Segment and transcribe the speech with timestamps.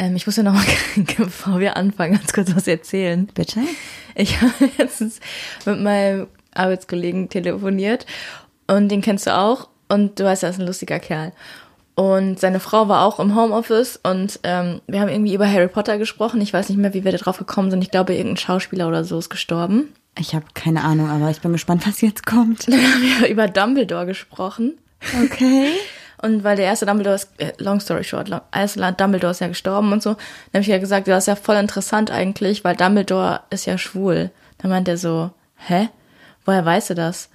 [0.00, 0.64] Ähm, ich muss ja noch mal,
[1.18, 3.28] bevor wir anfangen, ganz kurz was erzählen.
[3.34, 3.60] Bitte?
[4.14, 5.20] Ich habe letztens
[5.66, 8.06] mit meinem Arbeitskollegen telefoniert
[8.66, 11.32] und den kennst du auch und du weißt, er ist ein lustiger Kerl.
[11.96, 15.98] Und seine Frau war auch im Homeoffice und ähm, wir haben irgendwie über Harry Potter
[15.98, 16.40] gesprochen.
[16.40, 17.82] Ich weiß nicht mehr, wie wir da drauf gekommen sind.
[17.82, 19.92] Ich glaube, irgendein Schauspieler oder so ist gestorben.
[20.18, 22.68] Ich habe keine Ahnung, aber ich bin gespannt, was jetzt kommt.
[22.72, 24.78] Dann haben wir über Dumbledore gesprochen.
[25.24, 25.72] Okay.
[26.22, 29.48] Und weil der erste Dumbledore ist, äh, long story short, long, erste Dumbledore ist ja
[29.48, 32.76] gestorben und so, dann habe ich ja gesagt, das ist ja voll interessant eigentlich, weil
[32.76, 34.30] Dumbledore ist ja schwul.
[34.58, 35.88] Dann meint er so, hä?
[36.44, 37.30] Woher weißt du das?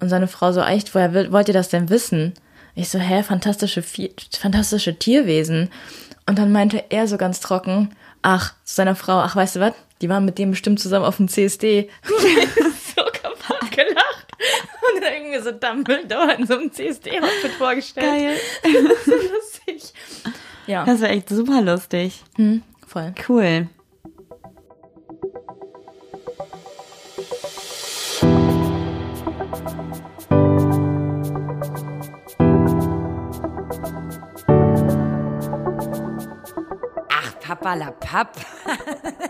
[0.00, 2.34] Und seine Frau so, echt, woher wollt ihr das denn wissen?
[2.74, 5.70] Ich so, hä, fantastische, fantastische Tierwesen.
[6.26, 7.90] Und dann meinte er so ganz trocken,
[8.22, 9.72] ach, zu seiner Frau, ach, weißt du was?
[10.00, 11.88] Die waren mit dem bestimmt zusammen auf dem CSD.
[12.04, 14.07] so kaputt gelacht.
[14.94, 18.06] Und dann irgendwie so Dumbledore in so einem CSD-Outfit vorgestellt.
[18.06, 18.38] Geil.
[18.62, 19.92] Das ist so lustig.
[20.66, 20.84] Ja.
[20.84, 22.22] Das wäre echt super lustig.
[22.36, 23.14] Hm, voll.
[23.28, 23.68] Cool.
[37.10, 38.36] Ach, Papa la Papp.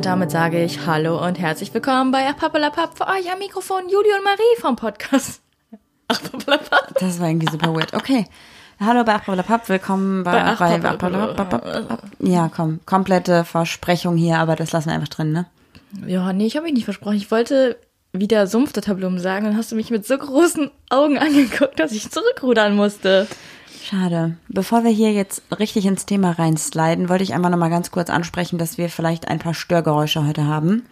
[0.00, 4.16] Und damit sage ich Hallo und herzlich willkommen bei Pappelapapp für euch am Mikrofon Julie
[4.16, 5.42] und Marie vom Podcast.
[6.08, 6.18] Ach.
[6.98, 7.92] Das war irgendwie super weird.
[7.92, 8.24] Okay.
[8.80, 11.82] Hallo bei Papp, willkommen bei, Bei bei,
[12.18, 15.44] Ja, komm, komplette Versprechung hier, aber das lassen wir einfach drin, ne?
[16.06, 17.18] Ja, nee, ich habe mich nicht versprochen.
[17.18, 17.76] Ich wollte
[18.14, 22.74] wieder Sumpfdatterblumen sagen, dann hast du mich mit so großen Augen angeguckt, dass ich zurückrudern
[22.74, 23.26] musste.
[23.90, 24.36] Schade.
[24.46, 28.56] Bevor wir hier jetzt richtig ins Thema reinsliden, wollte ich einfach nochmal ganz kurz ansprechen,
[28.56, 30.86] dass wir vielleicht ein paar Störgeräusche heute haben.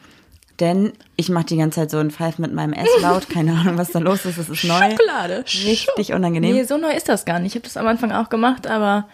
[0.58, 3.28] Denn ich mache die ganze Zeit so einen Pfeif mit meinem Esslaut.
[3.32, 4.38] Keine Ahnung, was da los ist.
[4.38, 4.90] Es ist neu.
[4.90, 5.44] Schokolade.
[5.46, 6.56] Richtig unangenehm.
[6.56, 7.52] Nee, so neu ist das gar nicht.
[7.52, 9.06] Ich habe das am Anfang auch gemacht, aber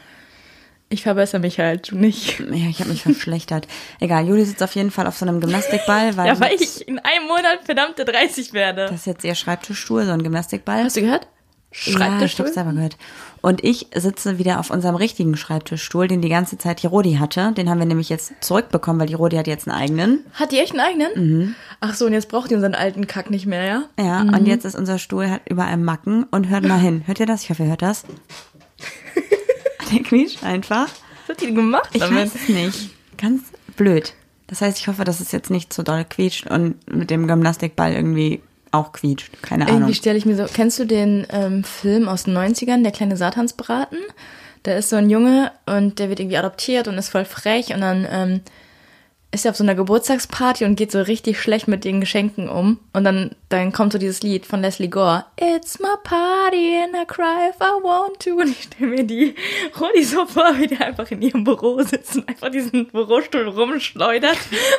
[0.88, 2.40] ich verbessere mich halt, nicht.
[2.40, 3.68] Ja, ich habe mich verschlechtert.
[4.00, 7.00] Egal, Juli sitzt auf jeden Fall auf so einem Gymnastikball, weil, Ja, weil ich in
[7.00, 8.86] einem Monat verdammte 30 werde.
[8.86, 10.84] das ist jetzt ihr Schreibtischstuhl, so ein Gymnastikball.
[10.84, 11.28] Hast du gehört?
[11.74, 12.46] Ja, ich Schreibtischstuhl?
[12.46, 12.96] hab's selber gehört.
[13.40, 17.52] Und ich sitze wieder auf unserem richtigen Schreibtischstuhl, den die ganze Zeit die Rodi hatte.
[17.52, 20.20] Den haben wir nämlich jetzt zurückbekommen, weil die Rodi hat jetzt einen eigenen.
[20.34, 21.10] Hat die echt einen eigenen?
[21.38, 21.54] Mhm.
[21.80, 23.82] Ach so, und jetzt braucht die unseren alten Kack nicht mehr, ja?
[23.98, 27.02] Ja, und jetzt ist unser Stuhl hat überall Macken und hört mal hin.
[27.06, 27.42] Hört ihr das?
[27.42, 28.04] Ich hoffe, ihr hört das.
[29.92, 30.88] Der quietscht einfach.
[31.26, 32.18] Was hat die denn gemacht Ich damit?
[32.18, 32.90] weiß es nicht.
[33.18, 33.42] Ganz
[33.76, 34.14] blöd.
[34.46, 37.92] Das heißt, ich hoffe, dass es jetzt nicht so doll quietscht und mit dem Gymnastikball
[37.92, 38.42] irgendwie
[38.74, 39.42] auch quietscht.
[39.42, 39.76] Keine Ahnung.
[39.76, 43.16] Irgendwie stelle ich mir so, kennst du den ähm, Film aus den 90ern, Der kleine
[43.16, 43.98] Satansbraten?
[44.64, 47.82] Da ist so ein Junge und der wird irgendwie adoptiert und ist voll frech und
[47.82, 48.40] dann ähm,
[49.34, 52.78] ist er auf so einer Geburtstagsparty und geht so richtig schlecht mit den Geschenken um.
[52.92, 55.26] Und dann, dann kommt so dieses Lied von Leslie Gore.
[55.38, 58.36] It's my party and I cry if I want to.
[58.36, 59.34] Und ich stelle mir die
[59.78, 64.38] Rodi so vor, wie die einfach in ihrem Büro sitzt und einfach diesen Bürostuhl rumschleudert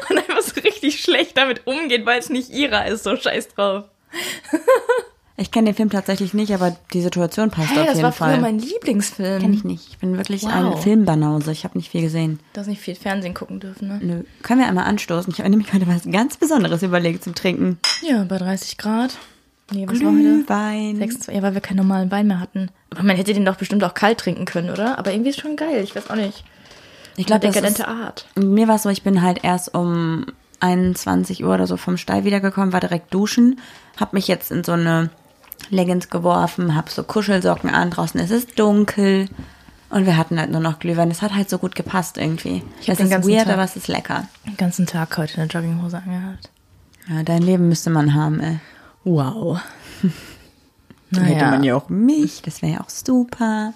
[0.09, 3.03] und einfach so richtig schlecht damit umgeht, weil es nicht ihrer ist.
[3.03, 3.85] So scheiß drauf.
[5.37, 8.11] Ich kenne den Film tatsächlich nicht, aber die Situation passt Hey, auf das jeden war
[8.13, 8.39] früher Fall.
[8.41, 9.41] mein Lieblingsfilm.
[9.41, 9.89] Kenn ich nicht.
[9.89, 10.51] Ich bin wirklich Wow.
[10.53, 11.51] ein Filmbanause.
[11.51, 12.39] Ich habe nicht viel gesehen.
[12.53, 13.99] Du hast nicht viel Fernsehen gucken dürfen, ne?
[14.01, 14.23] Nö.
[14.43, 15.33] Können wir einmal anstoßen?
[15.33, 17.79] Ich habe nämlich heute was ganz Besonderes überlegt zum Trinken.
[18.01, 19.17] Ja, bei 30 Grad.
[19.71, 20.21] Nee, was war heute?
[20.21, 20.95] Glühwein.
[20.97, 22.69] 26, ja, weil wir keinen normalen Wein mehr hatten.
[22.91, 24.97] Aber man hätte den doch bestimmt auch kalt trinken können, oder?
[24.99, 25.83] Aber irgendwie ist schon geil.
[25.83, 26.45] Ich weiß auch nicht.
[27.17, 28.25] Ich glaube, das ist, dekadente Art.
[28.35, 30.27] mir war es so, ich bin halt erst um
[30.61, 33.59] 21 Uhr oder so vom Stall wiedergekommen, war direkt duschen,
[33.99, 35.09] habe mich jetzt in so eine
[35.69, 39.27] Leggings geworfen, habe so Kuschelsocken an, draußen ist es dunkel
[39.89, 41.09] und wir hatten halt nur noch Glühwein.
[41.11, 42.63] Es hat halt so gut gepasst irgendwie.
[42.79, 44.27] Ich den ist ganzen weird, Tag- aber es ist lecker.
[44.45, 46.49] Den ganzen Tag heute eine Jogginghose angehabt.
[47.07, 48.59] Ja, dein Leben müsste man haben, ey.
[49.03, 49.59] Wow.
[51.11, 53.73] Dann hätte naja, man ja auch mich, das wäre ja auch super.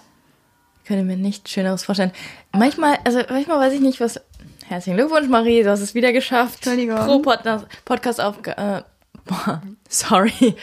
[0.81, 2.11] ich könnte mir nichts Schöneres vorstellen.
[2.51, 4.19] Manchmal, also manchmal weiß ich nicht, was...
[4.67, 6.55] Herzlichen Glückwunsch, Marie, du hast es wieder geschafft.
[6.55, 6.97] Entschuldigung.
[6.97, 8.35] Pro Podcast, Podcast auf...
[8.45, 8.81] Äh,
[9.25, 10.55] boah, sorry.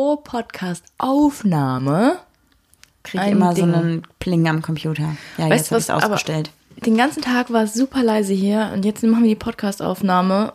[0.00, 2.16] Pro Podcast-Aufnahme
[3.02, 3.70] Krieg Ein immer Ding.
[3.70, 5.14] so einen Pling am Computer.
[5.36, 6.50] Ja, Weißt jetzt habe ich ausgestellt.
[6.86, 10.54] Den ganzen Tag war es super leise hier und jetzt machen wir die Podcast-Aufnahme.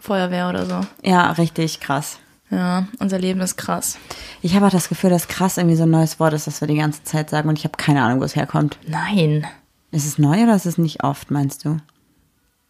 [0.00, 0.80] Feuerwehr oder so.
[1.02, 2.16] Ja, richtig krass.
[2.48, 3.98] Ja, unser Leben ist krass.
[4.40, 6.68] Ich habe auch das Gefühl, dass krass irgendwie so ein neues Wort ist, das wir
[6.68, 8.78] die ganze Zeit sagen und ich habe keine Ahnung, wo es herkommt.
[8.86, 9.46] Nein.
[9.90, 11.76] Ist es neu oder ist es nicht oft, meinst du?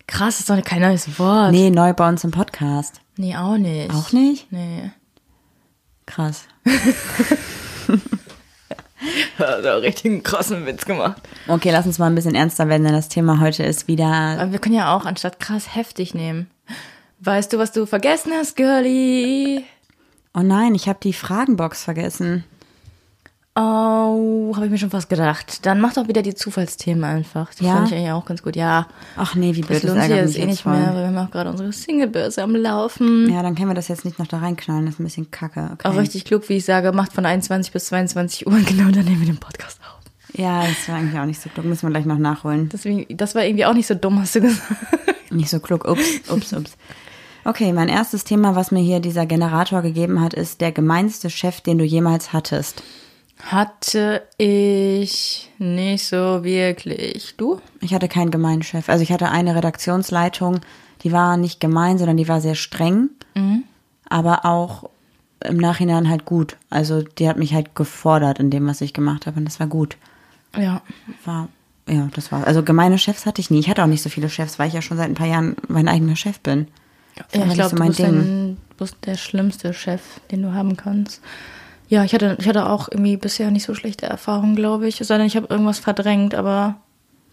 [0.09, 1.53] Krass ist doch kein neues Wort.
[1.53, 3.01] Nee, neu bei uns im Podcast.
[3.17, 3.95] Nee, auch nicht.
[3.95, 4.51] Auch nicht?
[4.51, 4.91] Nee.
[6.07, 6.47] Krass.
[9.39, 11.21] Hat auch richtig einen krassen Witz gemacht.
[11.49, 14.07] Okay, lass uns mal ein bisschen ernster werden, denn das Thema heute ist wieder.
[14.07, 16.51] Aber wir können ja auch anstatt krass heftig nehmen.
[17.21, 19.63] Weißt du, was du vergessen hast, Girlie?
[20.35, 22.45] Oh nein, ich habe die Fragenbox vergessen.
[23.57, 25.65] Oh, habe ich mir schon fast gedacht.
[25.65, 27.55] Dann mach doch wieder die Zufallsthemen einfach.
[27.55, 27.75] Die Ja?
[27.77, 28.57] fand ich eigentlich auch ganz gut.
[28.57, 30.73] Ja, Ach nee, wie blöd, das lohnt sich jetzt eh nicht voll.
[30.77, 33.33] mehr, weil wir haben auch gerade unsere Singlebörse am Laufen.
[33.33, 35.71] Ja, dann können wir das jetzt nicht noch da reinknallen, das ist ein bisschen kacke.
[35.75, 35.87] Okay.
[35.89, 39.21] Auch richtig klug, wie ich sage, macht von 21 bis 22 Uhr genau dann nehmen
[39.21, 40.01] wir den Podcast auf.
[40.37, 42.69] Ja, das war eigentlich auch nicht so klug, müssen wir gleich noch nachholen.
[42.71, 44.63] Deswegen, das war irgendwie auch nicht so dumm, hast du gesagt.
[45.31, 46.77] Nicht so klug, ups, ups, ups.
[47.45, 51.61] Okay, mein erstes Thema, was mir hier dieser Generator gegeben hat, ist der gemeinste Chef,
[51.61, 52.85] den du jemals hattest.
[53.47, 57.35] Hatte ich nicht so wirklich.
[57.37, 57.61] Du?
[57.81, 58.89] Ich hatte keinen gemeinen Chef.
[58.89, 60.61] Also ich hatte eine Redaktionsleitung,
[61.03, 63.11] die war nicht gemein, sondern die war sehr streng,
[64.09, 64.89] aber auch
[65.45, 66.57] im Nachhinein halt gut.
[66.71, 69.67] Also die hat mich halt gefordert in dem, was ich gemacht habe und das war
[69.67, 69.99] gut.
[70.57, 70.81] Ja.
[71.25, 71.49] War,
[71.89, 73.59] ja, das war, also gemeine Chefs hatte ich nie.
[73.61, 75.57] Ich hatte auch nicht so viele Chefs, weil ich ja schon seit ein paar Jahren
[75.69, 76.69] mein eigener Chef bin.
[77.17, 78.07] Das Ja, ich glaube, so du mein bist, Ding.
[78.09, 80.01] ein, du bist der schlimmste Chef,
[80.31, 81.21] den du haben kannst.
[81.89, 84.99] Ja, ich hatte, ich hatte auch irgendwie bisher nicht so schlechte Erfahrungen, glaube ich.
[84.99, 86.77] Denn, ich habe irgendwas verdrängt, aber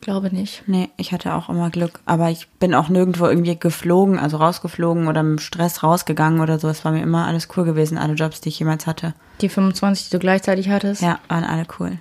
[0.01, 0.63] glaube nicht.
[0.67, 1.99] Nee, ich hatte auch immer Glück.
[2.05, 6.67] Aber ich bin auch nirgendwo irgendwie geflogen, also rausgeflogen oder mit Stress rausgegangen oder so.
[6.67, 9.13] Es war mir immer alles cool gewesen, alle Jobs, die ich jemals hatte.
[9.39, 11.01] Die 25, die du gleichzeitig hattest.
[11.01, 11.97] Ja, waren alle cool.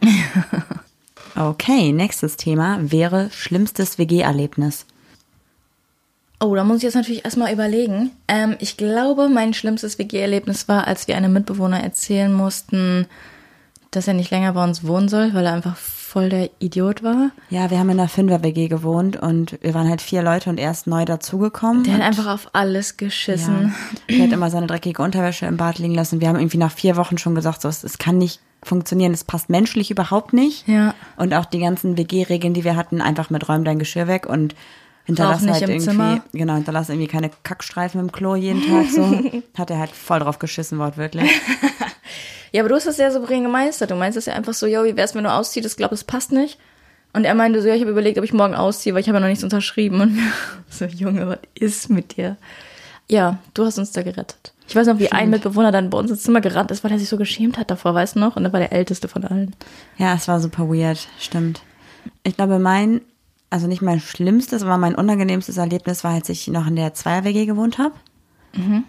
[1.37, 4.87] okay, nächstes Thema wäre schlimmstes WG-Erlebnis.
[6.41, 8.13] Oh, da muss ich jetzt natürlich erstmal überlegen.
[8.27, 13.07] Ähm, ich glaube, mein schlimmstes WG-Erlebnis war, als wir einem Mitbewohner erzählen mussten,
[13.91, 17.31] dass er nicht länger bei uns wohnen soll, weil er einfach voll der Idiot war.
[17.51, 20.71] Ja, wir haben in einer Fünfer-WG gewohnt und wir waren halt vier Leute und er
[20.71, 21.85] ist neu dazugekommen.
[21.85, 23.75] Der hat einfach auf alles geschissen.
[24.09, 24.17] Ja.
[24.17, 26.21] Der hat immer seine dreckige Unterwäsche im Bad liegen lassen.
[26.21, 29.25] Wir haben irgendwie nach vier Wochen schon gesagt, so, es, es kann nicht funktionieren, es
[29.25, 30.67] passt menschlich überhaupt nicht.
[30.67, 30.95] Ja.
[31.17, 34.55] Und auch die ganzen WG-Regeln, die wir hatten, einfach mit räum dein Geschirr weg und
[35.05, 36.25] hinterlass nicht halt im irgendwie, Zimmer.
[36.32, 39.43] genau, hinterlass irgendwie keine Kackstreifen im Klo jeden Tag so.
[39.58, 41.31] Hat er halt voll drauf geschissen, wortwörtlich.
[42.52, 43.91] Ja, aber du hast das sehr souverän gemeistert.
[43.91, 45.67] Du meinst das ja einfach so, yo, wie wär's, wenn du ausziehst?
[45.67, 46.58] Ich glaube, es passt nicht.
[47.12, 49.19] Und er meinte so, ja, ich habe überlegt, ob ich morgen ausziehe, weil ich habe
[49.19, 50.00] ja noch nichts unterschrieben.
[50.00, 50.19] Und
[50.69, 52.37] so, Junge, was ist mit dir?
[53.08, 54.53] Ja, du hast uns da gerettet.
[54.69, 56.99] Ich weiß noch, wie ein Mitbewohner dann bei uns ins Zimmer gerannt ist, weil er
[56.99, 58.37] sich so geschämt hat davor, weißt du noch?
[58.37, 59.56] Und er war der älteste von allen.
[59.99, 61.62] Ja, es war super weird, stimmt.
[62.23, 63.00] Ich glaube, mein,
[63.50, 67.47] also nicht mein schlimmstes, aber mein unangenehmstes Erlebnis war, als ich noch in der Zweier-WG
[67.47, 67.94] gewohnt habe.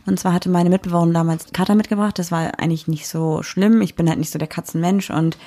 [0.05, 2.17] Und zwar hatte meine Mitbewohnerin damals Kater mitgebracht.
[2.17, 3.81] Das war eigentlich nicht so schlimm.
[3.81, 5.09] Ich bin halt nicht so der Katzenmensch.
[5.09, 5.37] Und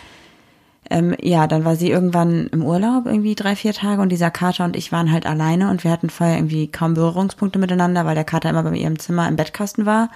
[0.90, 4.02] ähm, ja, dann war sie irgendwann im Urlaub, irgendwie drei, vier Tage.
[4.02, 5.70] Und dieser Kater und ich waren halt alleine.
[5.70, 9.28] Und wir hatten vorher irgendwie kaum Berührungspunkte miteinander, weil der Kater immer bei ihrem Zimmer
[9.28, 10.10] im Bettkasten war.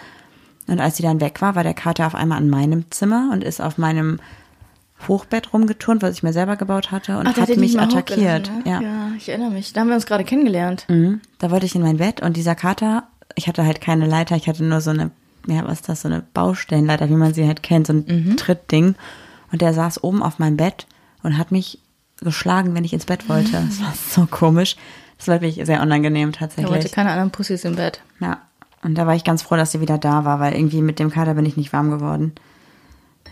[0.69, 3.43] Und als sie dann weg war, war der Kater auf einmal an meinem Zimmer und
[3.43, 4.21] ist auf meinem
[5.07, 8.51] Hochbett rumgeturnt, was ich mir selber gebaut hatte und Ach, hat mich attackiert.
[8.51, 8.63] ne?
[8.71, 8.81] Ja.
[8.81, 9.73] ja, ich erinnere mich.
[9.73, 10.87] Da haben wir uns gerade kennengelernt.
[10.89, 11.21] Mhm.
[11.39, 13.05] Da wollte ich in mein Bett und dieser Kater,
[13.37, 15.11] ich hatte halt keine Leiter, ich hatte nur so eine,
[15.47, 18.37] ja, was ist das, so eine Baustellenleiter, wie man sie halt kennt, so ein Mhm.
[18.37, 18.97] Trittding.
[19.53, 20.87] Und der saß oben auf meinem Bett
[21.23, 21.79] und hat mich
[22.21, 23.53] geschlagen, wenn ich ins Bett wollte.
[23.69, 24.77] Das war so komisch.
[25.17, 26.93] Das war wirklich sehr unangenehm Er wollte tatsächlich.
[26.93, 28.01] keine anderen Pussys im Bett.
[28.21, 28.39] Ja.
[28.83, 31.11] Und da war ich ganz froh, dass sie wieder da war, weil irgendwie mit dem
[31.11, 32.33] Kater bin ich nicht warm geworden.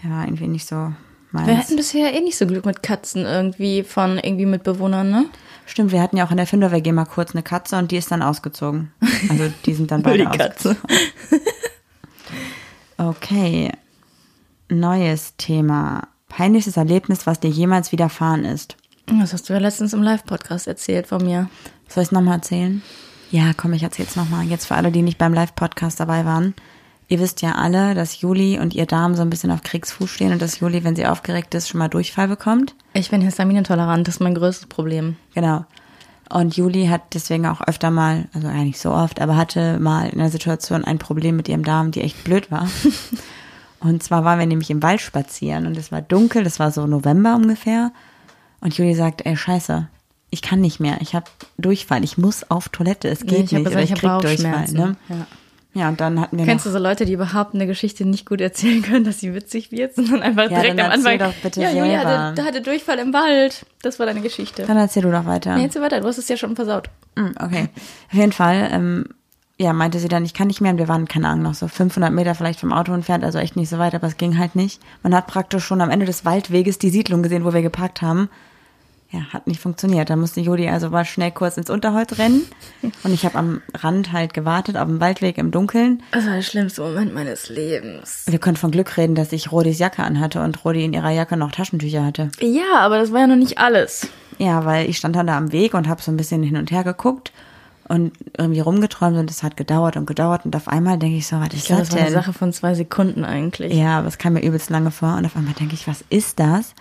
[0.03, 0.93] Der war irgendwie nicht so
[1.33, 1.47] meins.
[1.47, 5.27] Wir hatten bisher eh nicht so Glück mit Katzen irgendwie von irgendwie Mitbewohnern, ne?
[5.67, 8.11] Stimmt, wir hatten ja auch in der Finder-WG mal kurz eine Katze und die ist
[8.11, 8.93] dann ausgezogen.
[9.29, 10.79] Also die sind dann beide ausgezogen.
[12.99, 13.73] Okay.
[14.69, 16.09] Neues Thema.
[16.29, 18.77] Peinlichstes Erlebnis, was dir jemals widerfahren ist.
[19.07, 21.49] Das hast du ja letztens im Live-Podcast erzählt von mir.
[21.89, 22.83] Soll ich es nochmal erzählen?
[23.31, 24.45] Ja, komm, ich erzähl's nochmal.
[24.45, 26.55] Jetzt für alle, die nicht beim Live-Podcast dabei waren.
[27.09, 30.33] Ihr wisst ja alle, dass Juli und ihr Damen so ein bisschen auf Kriegsfuß stehen
[30.33, 32.75] und dass Juli, wenn sie aufgeregt ist, schon mal Durchfall bekommt.
[32.95, 35.17] Ich bin histaminintolerant, das ist mein größtes Problem.
[35.35, 35.65] Genau.
[36.29, 40.09] Und Juli hat deswegen auch öfter mal, also ja nicht so oft, aber hatte mal
[40.09, 42.69] in einer Situation ein Problem mit ihrem Darm, die echt blöd war.
[43.81, 46.87] Und zwar waren wir nämlich im Wald spazieren und es war dunkel, das war so
[46.87, 47.93] November ungefähr.
[48.61, 49.87] Und Juli sagt, ey, scheiße,
[50.31, 51.27] ich kann nicht mehr, ich habe
[51.59, 54.63] Durchfall, ich muss auf Toilette, es geht ich habe nicht, gesagt, oder ich ich krieg
[54.63, 54.73] Durchfall.
[54.73, 54.97] Ne?
[55.09, 55.27] Ja.
[55.77, 58.41] Ja, und dann hatten wir Kennst du so Leute, die überhaupt eine Geschichte nicht gut
[58.41, 61.31] erzählen können, dass sie witzig wird, sondern einfach Ja, direkt dann am erzähl Anfang.
[61.33, 63.67] doch bitte ja, Julia hatte, hatte Durchfall im Wald.
[63.83, 64.63] Das war deine Geschichte.
[64.67, 65.55] dann erzähl du doch weiter.
[65.55, 66.89] Nee, jetzt weiter, du hast es ja schon versaut.
[67.15, 67.69] Mm, Okay.
[68.09, 69.05] Auf jeden Fall, ähm,
[69.59, 70.73] ja, meinte sie dann, ich kann nicht mehr.
[70.73, 73.57] Und wir waren, keine Ahnung, noch so 500 Meter vielleicht vom Auto entfernt, also echt
[73.57, 74.81] nicht so weit, aber es ging halt nicht.
[75.03, 78.29] Man hat praktisch schon am Ende des Waldweges die Siedlung gesehen, wo wir geparkt haben.
[79.13, 80.11] Ja, hat nicht funktioniert.
[80.11, 82.43] Da musste Juli also mal schnell kurz ins Unterholz rennen.
[83.05, 86.03] Und ich habe am Rand halt gewartet, auf dem Waldweg im Dunkeln.
[86.11, 88.25] Das war der schlimmste Moment meines Lebens.
[88.27, 91.37] Wir können von Glück reden, dass ich Rodis Jacke anhatte und Rodi in ihrer Jacke
[91.37, 92.31] noch Taschentücher hatte.
[92.41, 94.09] Ja, aber das war ja noch nicht alles.
[94.39, 96.71] Ja, weil ich stand dann da am Weg und habe so ein bisschen hin und
[96.73, 97.33] her geguckt.
[97.89, 101.37] und irgendwie rumgeträumt und es hat gedauert und gedauert und auf einmal denke ich so,
[101.39, 102.13] was ist Ich glaube, das das war eine?
[102.13, 103.73] Sache von zwei Sekunden eigentlich.
[103.73, 106.41] Ja, aber es kam mir übelst lange vor und auf einmal denke ich, was ist
[106.41, 106.75] das?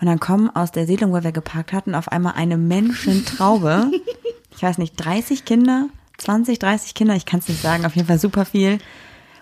[0.00, 3.90] Und dann kommen aus der Siedlung, wo wir geparkt hatten, auf einmal eine Menschentraube.
[4.56, 5.88] ich weiß nicht, 30 Kinder,
[6.18, 8.78] 20, 30 Kinder, ich kann es nicht sagen, auf jeden Fall super viel.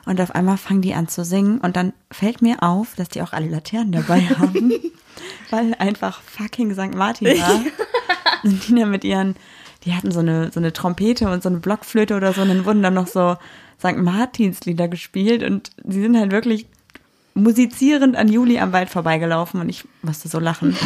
[0.05, 3.21] Und auf einmal fangen die an zu singen und dann fällt mir auf, dass die
[3.23, 4.73] auch alle Laternen dabei haben,
[5.51, 6.95] weil einfach fucking St.
[6.95, 7.61] Martin war.
[8.45, 9.35] Und die dann mit ihren,
[9.85, 12.65] die hatten so eine, so eine Trompete und so eine Blockflöte oder so und dann
[12.65, 13.37] wurden dann noch so
[13.81, 13.97] St.
[13.97, 16.69] Martins Lieder gespielt und sie sind halt wirklich
[17.35, 20.77] musizierend an Juli am Wald vorbeigelaufen und ich musste so lachen.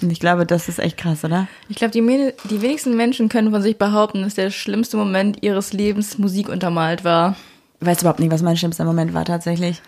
[0.00, 1.48] Und ich glaube, das ist echt krass, oder?
[1.68, 5.72] Ich glaube, die, die wenigsten Menschen können von sich behaupten, dass der schlimmste Moment ihres
[5.72, 7.36] Lebens Musik untermalt war.
[7.80, 9.82] Ich weiß überhaupt nicht, was mein schlimmster Moment war tatsächlich.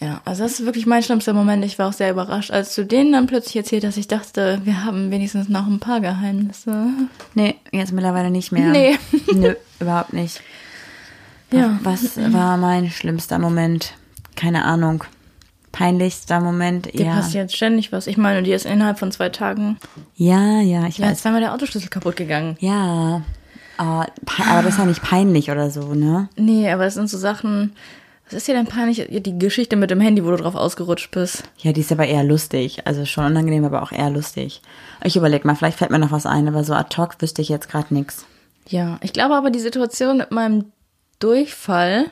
[0.00, 1.64] Ja, also das ist wirklich mein schlimmster Moment.
[1.64, 3.96] Ich war auch sehr überrascht, als du denen dann plötzlich erzählt hast.
[3.96, 6.88] Ich dachte, wir haben wenigstens noch ein paar Geheimnisse.
[7.34, 8.70] Nee, jetzt mittlerweile nicht mehr.
[8.70, 8.98] Nee.
[9.32, 10.40] Nö, überhaupt nicht.
[11.52, 11.78] Ja.
[11.82, 13.94] Was war mein schlimmster Moment?
[14.34, 15.04] Keine Ahnung.
[15.74, 16.86] Peinlichster Moment?
[16.94, 17.14] Dir ja.
[17.16, 18.06] passiert ständig was.
[18.06, 19.76] Ich meine, dir ist innerhalb von zwei Tagen
[20.14, 21.22] Ja, ja, ich ja, weiß.
[21.22, 22.56] zweimal der Autoschlüssel kaputt gegangen.
[22.60, 23.22] Ja.
[23.76, 26.28] Aber, pe- aber das ist ja nicht peinlich oder so, ne?
[26.36, 27.74] Nee, aber es sind so Sachen.
[28.26, 29.04] Was ist dir denn peinlich?
[29.10, 31.42] Die Geschichte mit dem Handy, wo du drauf ausgerutscht bist.
[31.58, 32.86] Ja, die ist aber eher lustig.
[32.86, 34.62] Also schon unangenehm, aber auch eher lustig.
[35.02, 37.48] Ich überleg mal, vielleicht fällt mir noch was ein, aber so ad hoc wüsste ich
[37.48, 38.24] jetzt gerade nix.
[38.68, 40.66] Ja, ich glaube aber, die Situation mit meinem
[41.18, 42.06] Durchfall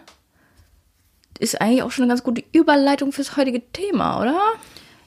[1.39, 4.39] ist eigentlich auch schon eine ganz gute Überleitung fürs heutige Thema, oder?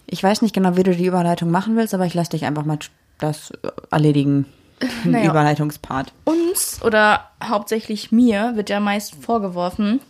[0.08, 2.66] Ich weiß nicht genau, wie du die Überleitung machen willst, aber ich lasse dich einfach
[2.66, 2.78] mal
[3.20, 3.52] das
[3.92, 4.46] erledigen.
[5.06, 5.30] Naja.
[5.30, 6.12] Überleitungspart.
[6.26, 10.02] Uns oder hauptsächlich mir wird ja meist vorgeworfen,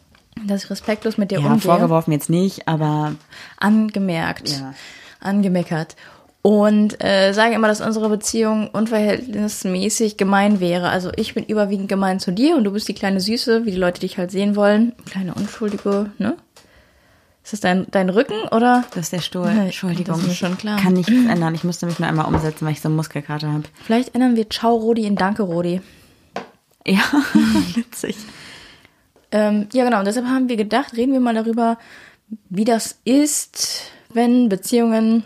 [0.43, 1.61] dass ich respektlos mit dir Ja, umgehe.
[1.61, 3.13] vorgeworfen jetzt nicht, aber
[3.57, 4.49] Angemerkt.
[4.49, 4.73] Ja.
[5.19, 5.95] Angemeckert.
[6.45, 10.89] Und äh, sage immer, dass unsere Beziehung unverhältnismäßig gemein wäre.
[10.89, 13.77] Also ich bin überwiegend gemein zu dir und du bist die kleine Süße, wie die
[13.77, 14.93] Leute dich halt sehen wollen.
[15.09, 16.37] Kleine Unschuldige, ne?
[17.43, 18.83] Ist das dein, dein Rücken oder?
[18.91, 19.51] das ist der Stuhl.
[19.51, 20.13] Nee, Entschuldigung.
[20.13, 20.79] das ist mir schon klar.
[20.79, 21.55] Kann nichts ändern.
[21.55, 23.63] Ich musste mich nur einmal umsetzen, weil ich so eine Muskelkater habe.
[23.83, 25.81] Vielleicht ändern wir Ciao Rodi in Danke Rodi.
[26.85, 27.01] Ja,
[27.73, 28.17] witzig.
[29.31, 29.97] Ähm, ja, genau.
[29.97, 31.79] Und deshalb haben wir gedacht, reden wir mal darüber,
[32.49, 35.23] wie das ist, wenn Beziehungen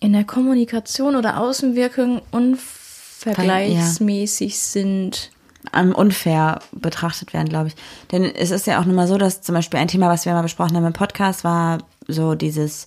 [0.00, 5.30] in der Kommunikation oder Außenwirkung unvergleichsmäßig sind.
[5.74, 7.74] ähm, unfair betrachtet werden, glaube ich.
[8.10, 10.32] Denn es ist ja auch nun mal so, dass zum Beispiel ein Thema, was wir
[10.32, 12.86] mal besprochen haben im Podcast, war so dieses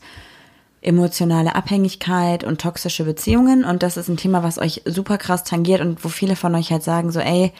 [0.81, 3.63] emotionale Abhängigkeit und toxische Beziehungen.
[3.63, 6.71] Und das ist ein Thema, was euch super krass tangiert und wo viele von euch
[6.71, 7.53] halt sagen so, ey,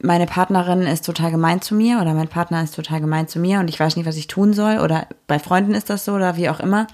[0.00, 3.60] meine Partnerin ist total gemein zu mir oder mein Partner ist total gemein zu mir
[3.60, 6.36] und ich weiß nicht, was ich tun soll oder bei Freunden ist das so oder
[6.36, 6.86] wie auch immer.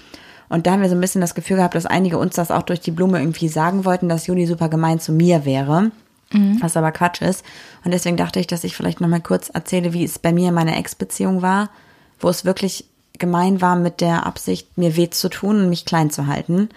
[0.52, 2.60] Und da haben wir so ein bisschen das Gefühl gehabt, dass einige uns das auch
[2.60, 5.90] durch die Blume irgendwie sagen wollten, dass Juli super gemein zu mir wäre,
[6.60, 7.42] was aber Quatsch ist.
[7.84, 10.54] Und deswegen dachte ich, dass ich vielleicht nochmal kurz erzähle, wie es bei mir in
[10.54, 11.70] meiner Ex-Beziehung war,
[12.20, 12.84] wo es wirklich
[13.18, 16.68] gemein war mit der Absicht, mir weh zu tun und mich klein zu halten.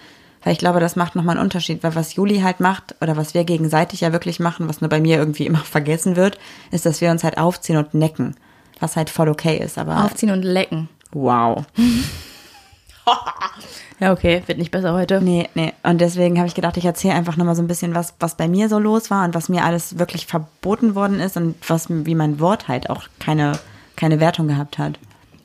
[0.42, 3.34] Weil ich glaube, das macht nochmal einen Unterschied, weil was Juli halt macht oder was
[3.34, 6.40] wir gegenseitig ja wirklich machen, was nur bei mir irgendwie immer vergessen wird,
[6.72, 8.38] ist, dass wir uns halt aufziehen und necken.
[8.80, 10.88] Was halt voll okay ist, aber Aufziehen und lecken.
[11.12, 11.66] wow.
[14.00, 15.22] Ja, okay, wird nicht besser heute.
[15.22, 15.72] Nee, nee.
[15.84, 18.50] Und deswegen habe ich gedacht, ich erzähle einfach nochmal so ein bisschen, was, was bei
[18.50, 22.16] mir so los war und was mir alles wirklich verboten worden ist und was, wie
[22.16, 23.54] mein Wort halt auch keine,
[23.96, 25.00] keine Wertung gehabt hat.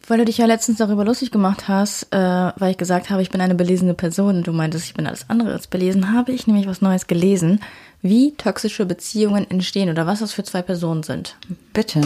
[0.09, 3.31] Weil du dich ja letztens darüber lustig gemacht hast, äh, weil ich gesagt habe, ich
[3.31, 6.49] bin eine belesene Person und du meintest, ich bin alles andere als belesen, habe ich
[6.49, 7.61] nämlich was Neues gelesen,
[8.02, 11.37] wie toxische Beziehungen entstehen oder was das für zwei Personen sind.
[11.73, 12.00] Bitte.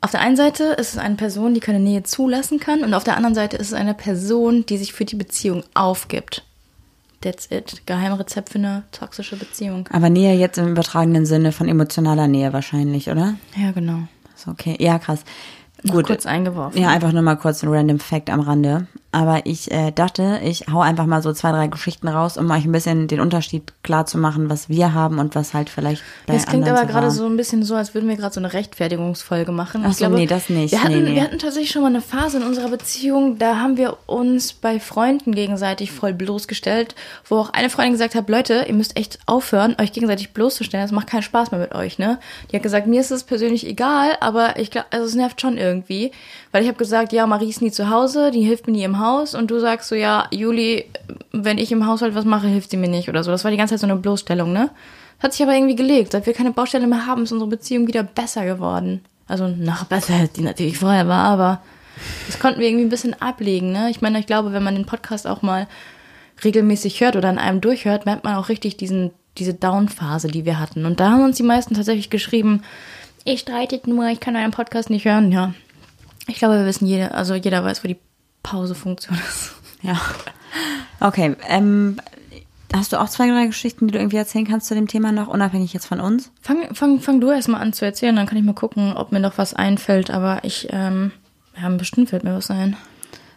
[0.00, 3.04] Auf der einen Seite ist es eine Person, die keine Nähe zulassen kann und auf
[3.04, 6.44] der anderen Seite ist es eine Person, die sich für die Beziehung aufgibt.
[7.22, 7.82] That's it.
[7.86, 9.88] Geheimrezept für eine toxische Beziehung.
[9.90, 13.34] Aber Nähe jetzt im übertragenen Sinne von emotionaler Nähe wahrscheinlich, oder?
[13.56, 14.00] Ja, genau.
[14.36, 14.76] Ist okay.
[14.78, 15.24] Ja, krass.
[15.88, 16.06] Gut.
[16.06, 16.80] kurz eingeworfen.
[16.80, 18.86] Ja, einfach nur mal kurz ein random Fact am Rande.
[19.16, 22.66] Aber ich äh, dachte, ich hau einfach mal so zwei, drei Geschichten raus, um euch
[22.66, 26.34] ein bisschen den Unterschied klar zu machen, was wir haben und was halt vielleicht bei
[26.34, 29.52] Das klingt aber gerade so ein bisschen so, als würden wir gerade so eine Rechtfertigungsfolge
[29.52, 29.84] machen.
[29.86, 30.72] Ach so, nee, das nicht.
[30.72, 31.14] Wir hatten, Nee, nee.
[31.14, 34.78] wir hatten tatsächlich schon mal eine Phase in unserer Beziehung, da haben wir uns bei
[34.78, 36.94] Freunden gegenseitig voll bloßgestellt,
[37.26, 40.84] wo auch eine Freundin gesagt hat, Leute, ihr müsst echt aufhören, euch gegenseitig bloßzustellen.
[40.84, 42.18] Das macht keinen Spaß mehr mit euch, ne?
[42.52, 45.56] Die hat gesagt, mir ist es persönlich egal, aber ich glaube, also es nervt schon
[45.56, 46.10] irgendwie.
[46.52, 48.98] Weil ich habe gesagt, ja, Marie ist nie zu Hause, die hilft mir nie im
[48.98, 50.84] Haus und du sagst so, ja, Juli,
[51.32, 53.30] wenn ich im Haushalt was mache, hilft sie mir nicht oder so.
[53.30, 54.70] Das war die ganze Zeit so eine Bloßstellung, ne?
[55.20, 56.12] Hat sich aber irgendwie gelegt.
[56.12, 59.02] Seit wir keine Baustelle mehr haben, ist unsere Beziehung wieder besser geworden.
[59.26, 61.62] Also noch besser, als die natürlich vorher war, aber
[62.26, 63.90] das konnten wir irgendwie ein bisschen ablegen, ne?
[63.90, 65.66] Ich meine, ich glaube, wenn man den Podcast auch mal
[66.44, 70.58] regelmäßig hört oder an einem durchhört, merkt man auch richtig diesen diese Down-Phase, die wir
[70.58, 70.86] hatten.
[70.86, 72.62] Und da haben uns die meisten tatsächlich geschrieben,
[73.24, 75.32] ihr streitet nur, ich kann euren Podcast nicht hören.
[75.32, 75.54] Ja,
[76.26, 77.98] ich glaube, wir wissen jeder, also jeder weiß, wo die
[78.46, 79.54] Pausefunktion ist.
[79.82, 80.00] Ja.
[81.00, 82.00] Okay, ähm,
[82.72, 85.28] hast du auch zwei, drei Geschichten, die du irgendwie erzählen kannst zu dem Thema noch,
[85.28, 86.30] unabhängig jetzt von uns?
[86.40, 89.20] Fang, fang, fang du erstmal an zu erzählen, dann kann ich mal gucken, ob mir
[89.20, 90.10] noch was einfällt.
[90.10, 91.12] Aber ich, ähm,
[91.60, 92.76] ja, bestimmt fällt mir was ein.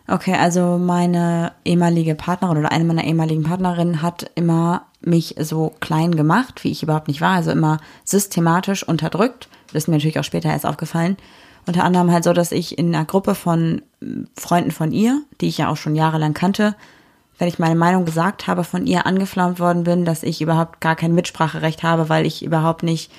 [0.08, 6.16] Okay, also meine ehemalige Partnerin oder eine meiner ehemaligen Partnerinnen hat immer mich so klein
[6.16, 9.50] gemacht, wie ich überhaupt nicht war, also immer systematisch unterdrückt.
[9.68, 11.18] Das ist mir natürlich auch später erst aufgefallen.
[11.68, 13.84] Unter anderem halt so, dass ich in einer Gruppe von
[14.36, 16.76] Freunden von ihr, die ich ja auch schon jahrelang kannte,
[17.38, 20.96] wenn ich meine Meinung gesagt habe, von ihr angeflammt worden bin, dass ich überhaupt gar
[20.96, 23.12] kein Mitspracherecht habe, weil ich überhaupt nicht,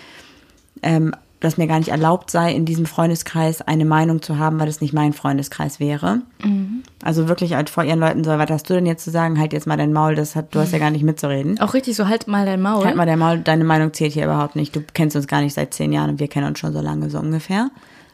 [0.82, 4.68] ähm, dass mir gar nicht erlaubt sei, in diesem Freundeskreis eine Meinung zu haben, weil
[4.68, 6.20] es nicht mein Freundeskreis wäre.
[6.44, 6.82] Mhm.
[7.02, 9.40] Also wirklich halt vor ihren Leuten so, was hast du denn jetzt zu sagen?
[9.40, 11.58] Halt jetzt mal dein Maul, das hat, du hast ja gar nicht mitzureden.
[11.58, 12.84] Auch richtig so, halt mal dein Maul.
[12.84, 14.76] Halt mal dein Maul, deine Meinung zählt hier überhaupt nicht.
[14.76, 17.08] Du kennst uns gar nicht seit zehn Jahren und wir kennen uns schon so lange,
[17.08, 17.70] so ungefähr.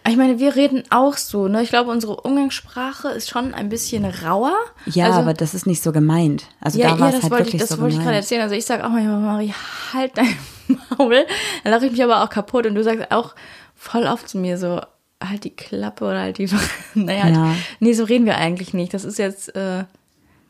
[0.08, 1.62] Ich meine, wir reden auch so, ne?
[1.62, 4.54] Ich glaube, unsere Umgangssprache ist schon ein bisschen rauer.
[4.86, 6.44] Ja, also, aber das ist nicht so gemeint.
[6.60, 8.42] Also ja, da war ja, es halt wirklich ich, das so wollte ich gerade erzählen.
[8.42, 9.54] Also ich sage auch manchmal, Marie,
[9.92, 10.36] halt dein
[10.98, 11.26] Maul.
[11.64, 13.34] Dann lache ich mich aber auch kaputt und du sagst auch
[13.74, 14.80] voll oft zu mir so,
[15.22, 16.48] halt die Klappe oder halt die,
[16.94, 17.54] naja, ja.
[17.80, 18.94] nee, so reden wir eigentlich nicht.
[18.94, 19.84] Das ist jetzt, äh,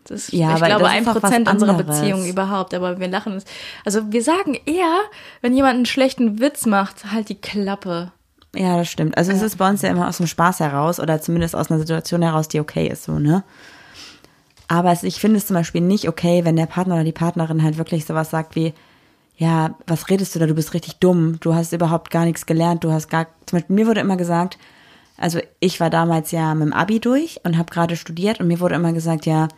[0.04, 3.44] das ist, ja, ich glaube, ein Prozent unserer Beziehung überhaupt, aber wir lachen es.
[3.84, 5.00] Also wir sagen eher,
[5.40, 8.12] wenn jemand einen schlechten Witz macht, halt die Klappe.
[8.54, 9.16] Ja, das stimmt.
[9.18, 11.80] Also es ist bei uns ja immer aus dem Spaß heraus oder zumindest aus einer
[11.80, 13.44] Situation heraus, die okay ist, so, ne?
[14.68, 17.62] Aber es, ich finde es zum Beispiel nicht okay, wenn der Partner oder die Partnerin
[17.62, 18.72] halt wirklich sowas sagt wie,
[19.36, 22.82] ja, was redest du da, du bist richtig dumm, du hast überhaupt gar nichts gelernt,
[22.82, 24.58] du hast gar, zum Beispiel mir wurde immer gesagt,
[25.18, 28.60] also ich war damals ja mit dem Abi durch und habe gerade studiert und mir
[28.60, 29.48] wurde immer gesagt, ja,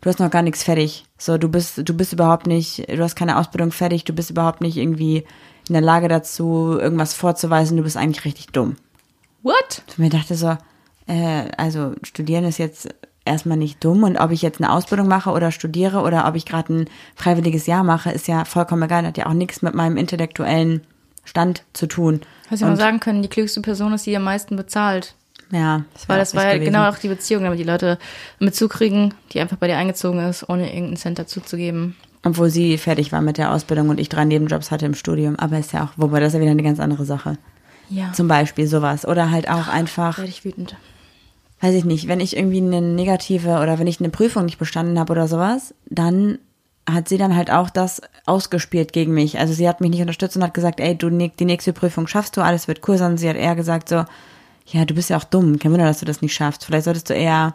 [0.00, 3.16] du hast noch gar nichts fertig, so du bist, du bist überhaupt nicht, du hast
[3.16, 5.24] keine Ausbildung fertig, du bist überhaupt nicht irgendwie
[5.68, 8.76] in der Lage dazu, irgendwas vorzuweisen, du bist eigentlich richtig dumm.
[9.42, 9.82] What?
[9.88, 10.56] Und mir dachte so,
[11.06, 12.88] äh, also studieren ist jetzt
[13.24, 16.46] erstmal nicht dumm und ob ich jetzt eine Ausbildung mache oder studiere oder ob ich
[16.46, 19.96] gerade ein freiwilliges Jahr mache, ist ja vollkommen egal, hat ja auch nichts mit meinem
[19.96, 20.82] intellektuellen
[21.24, 22.22] Stand zu tun.
[22.48, 25.14] Was ja mal sagen können, die klügste Person ist, die am meisten bezahlt.
[25.50, 27.98] Ja, das Weil das war ja genau auch die Beziehung, damit die Leute
[28.38, 31.96] mitzukriegen, die einfach bei dir eingezogen ist, ohne irgendeinen Cent dazu zu geben.
[32.24, 35.36] Obwohl sie fertig war mit der Ausbildung und ich drei Nebenjobs hatte im Studium.
[35.36, 37.38] Aber ist ja auch, wobei das ist ja wieder eine ganz andere Sache.
[37.90, 38.12] Ja.
[38.12, 39.06] Zum Beispiel sowas.
[39.06, 40.18] Oder halt auch einfach.
[40.18, 40.76] Werde ich wütend.
[41.60, 44.98] Weiß ich nicht, wenn ich irgendwie eine negative oder wenn ich eine Prüfung nicht bestanden
[44.98, 46.38] habe oder sowas, dann
[46.88, 49.38] hat sie dann halt auch das ausgespielt gegen mich.
[49.38, 52.36] Also sie hat mich nicht unterstützt und hat gesagt, ey, du die nächste Prüfung schaffst
[52.36, 54.04] du, alles wird cool, sondern sie hat eher gesagt so,
[54.66, 56.64] ja, du bist ja auch dumm, kein Wunder, dass du das nicht schaffst.
[56.64, 57.54] Vielleicht solltest du eher,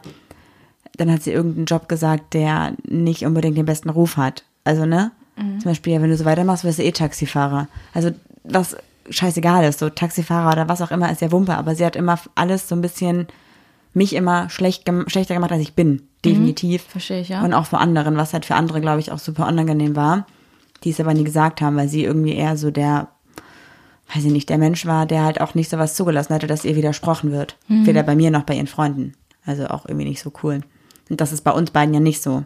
[0.97, 4.43] dann hat sie irgendeinen Job gesagt, der nicht unbedingt den besten Ruf hat.
[4.63, 5.11] Also, ne?
[5.35, 5.59] Mhm.
[5.59, 7.67] Zum Beispiel, wenn du so weitermachst, wirst du eh Taxifahrer.
[7.93, 8.11] Also,
[8.43, 8.77] was
[9.09, 12.19] scheißegal ist, so Taxifahrer oder was auch immer, ist ja Wumpe, aber sie hat immer
[12.35, 13.27] alles so ein bisschen,
[13.93, 16.03] mich immer schlecht, schlechter gemacht, als ich bin.
[16.23, 16.85] Definitiv.
[16.85, 17.43] Mhm, verstehe ich, ja.
[17.43, 20.25] Und auch vor anderen, was halt für andere, glaube ich, auch super unangenehm war,
[20.83, 23.09] die es aber nie gesagt haben, weil sie irgendwie eher so der,
[24.13, 26.65] weiß ich nicht, der Mensch war, der halt auch nicht so was zugelassen hatte, dass
[26.65, 27.57] ihr widersprochen wird.
[27.67, 27.85] Mhm.
[27.85, 29.13] Weder bei mir noch bei ihren Freunden.
[29.45, 30.61] Also auch irgendwie nicht so cool.
[31.09, 32.43] Und das ist bei uns beiden ja nicht so.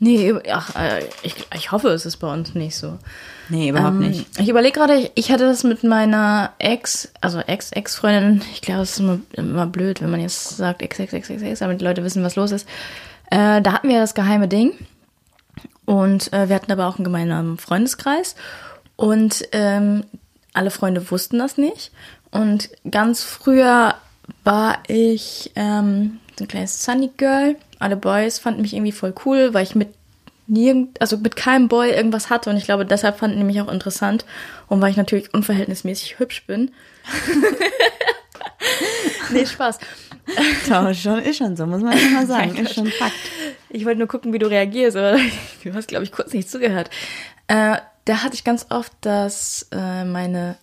[0.00, 2.98] Nee, ach, äh, ich, ich hoffe, es ist bei uns nicht so.
[3.48, 4.26] Nee, überhaupt ähm, nicht.
[4.38, 8.42] Ich überlege gerade, ich, ich hatte das mit meiner Ex, also Ex-Ex-Freundin.
[8.52, 11.42] Ich glaube, es ist immer, immer blöd, wenn man jetzt sagt Ex, Ex, Ex, Ex,
[11.42, 12.68] Ex, damit die Leute wissen, was los ist.
[13.30, 14.72] Äh, da hatten wir das geheime Ding.
[15.84, 18.36] Und äh, wir hatten aber auch einen gemeinsamen Freundeskreis.
[18.94, 20.04] Und ähm,
[20.52, 21.90] alle Freunde wussten das nicht.
[22.30, 23.94] Und ganz früher
[24.44, 29.54] war ich ähm, so ein kleines Sunny Girl alle Boys fanden mich irgendwie voll cool,
[29.54, 29.88] weil ich mit
[30.46, 33.70] nirgend, also mit keinem Boy irgendwas hatte und ich glaube, deshalb fanden die mich auch
[33.70, 34.24] interessant
[34.66, 36.70] und weil ich natürlich unverhältnismäßig hübsch bin.
[39.30, 39.78] nee, Spaß.
[40.68, 42.56] Doch, schon, ist schon so, muss man immer sagen.
[42.56, 43.14] ist schon Fakt.
[43.70, 45.18] Ich wollte nur gucken, wie du reagierst, aber
[45.64, 46.90] du hast, glaube ich, kurz nicht zugehört.
[47.46, 50.56] Äh, da hatte ich ganz oft, dass äh, meine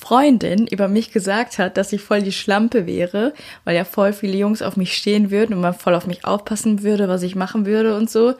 [0.00, 3.34] Freundin über mich gesagt hat, dass ich voll die Schlampe wäre,
[3.64, 6.82] weil ja voll viele Jungs auf mich stehen würden und man voll auf mich aufpassen
[6.82, 8.34] würde, was ich machen würde und so.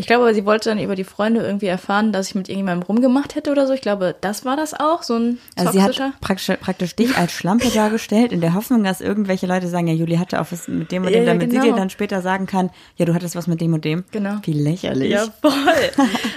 [0.00, 3.34] Ich glaube, sie wollte dann über die Freunde irgendwie erfahren, dass ich mit irgendjemandem rumgemacht
[3.34, 3.74] hätte oder so.
[3.74, 7.32] Ich glaube, das war das auch, so ein Also sie hat praktisch, praktisch dich als
[7.32, 10.90] Schlampe dargestellt, in der Hoffnung, dass irgendwelche Leute sagen, ja, Juli hatte auch was mit
[10.90, 11.62] dem und dem, ja, damit genau.
[11.62, 14.04] sie dir dann später sagen kann, ja, du hattest was mit dem und dem.
[14.10, 14.38] Genau.
[14.42, 15.10] Wie lächerlich.
[15.10, 15.52] Ja, voll.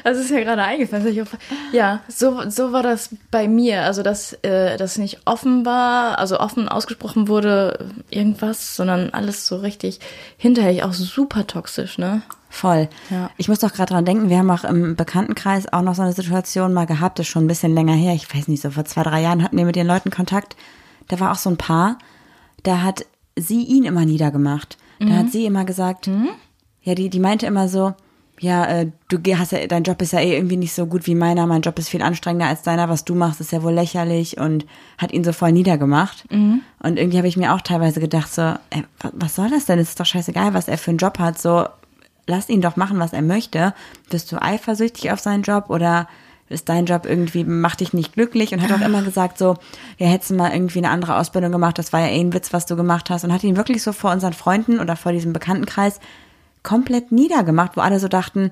[0.04, 1.26] Das ist ja gerade eingefallen.
[1.72, 3.84] Ja, so, so war das bei mir.
[3.84, 9.56] Also, dass äh, das nicht offen war, also offen ausgesprochen wurde, irgendwas, sondern alles so
[9.56, 10.02] richtig
[10.36, 12.24] hinterher auch super toxisch, ne?
[12.56, 12.88] Voll.
[13.10, 13.32] Ja.
[13.38, 16.14] Ich muss doch gerade dran denken, wir haben auch im Bekanntenkreis auch noch so eine
[16.14, 18.14] Situation mal gehabt, das ist schon ein bisschen länger her.
[18.14, 20.56] Ich weiß nicht, so vor zwei, drei Jahren hatten wir mit den Leuten Kontakt.
[21.08, 21.98] Da war auch so ein Paar,
[22.62, 24.78] da hat sie ihn immer niedergemacht.
[25.00, 25.18] Da Mhm.
[25.18, 26.08] hat sie immer gesagt,
[26.84, 27.96] ja, die, die meinte immer so,
[28.40, 31.16] ja, äh, du hast ja, dein Job ist ja eh irgendwie nicht so gut wie
[31.16, 34.38] meiner, mein Job ist viel anstrengender als deiner, was du machst, ist ja wohl lächerlich
[34.38, 34.66] und
[35.00, 36.32] hat ihn so voll niedergemacht.
[36.32, 36.62] Mhm.
[36.84, 39.80] Und irgendwie habe ich mir auch teilweise gedacht, so, ey, wa- was soll das denn?
[39.80, 41.66] Es ist doch scheißegal, was er für einen Job hat, so,
[42.28, 43.74] lass ihn doch machen, was er möchte.
[44.10, 46.08] Bist du eifersüchtig auf seinen Job oder
[46.50, 49.58] ist dein Job irgendwie, macht dich nicht glücklich und hat auch immer gesagt so,
[49.98, 52.54] ja, hättest du mal irgendwie eine andere Ausbildung gemacht, das war ja eh ein Witz,
[52.54, 55.34] was du gemacht hast und hat ihn wirklich so vor unseren Freunden oder vor diesem
[55.34, 56.00] Bekanntenkreis
[56.62, 58.52] komplett niedergemacht, wo alle so dachten,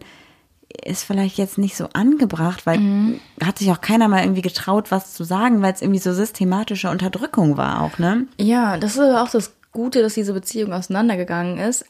[0.85, 5.13] ist vielleicht jetzt nicht so angebracht, weil hat sich auch keiner mal irgendwie getraut, was
[5.13, 8.27] zu sagen, weil es irgendwie so systematische Unterdrückung war auch, ne?
[8.39, 11.85] Ja, das ist auch das Gute, dass diese Beziehung auseinandergegangen ist.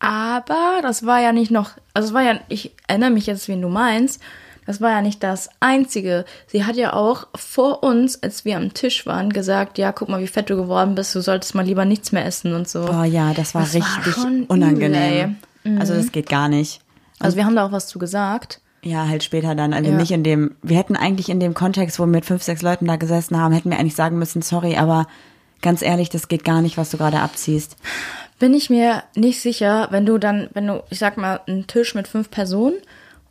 [0.00, 3.60] Aber das war ja nicht noch, also es war ja, ich erinnere mich jetzt, wen
[3.60, 4.20] du meinst,
[4.66, 6.24] das war ja nicht das Einzige.
[6.46, 10.20] Sie hat ja auch vor uns, als wir am Tisch waren, gesagt, ja, guck mal,
[10.20, 12.84] wie fett du geworden bist, du solltest mal lieber nichts mehr essen und so.
[12.84, 15.36] Boah, ja, das war Das war richtig schon unangenehm.
[15.64, 15.78] übel, ey.
[15.80, 16.80] Also das geht gar nicht.
[17.18, 18.60] Also wir haben da auch was zu gesagt.
[18.82, 19.72] Ja, halt später dann.
[19.72, 19.96] Also Ja.
[19.96, 22.86] nicht in dem, wir hätten eigentlich in dem Kontext, wo wir mit fünf, sechs Leuten
[22.86, 25.06] da gesessen haben, hätten wir eigentlich sagen müssen, sorry, aber
[25.62, 27.76] ganz ehrlich, das geht gar nicht, was du gerade abziehst.
[28.38, 31.94] Bin ich mir nicht sicher, wenn du dann, wenn du, ich sag mal, einen Tisch
[31.94, 32.76] mit fünf Personen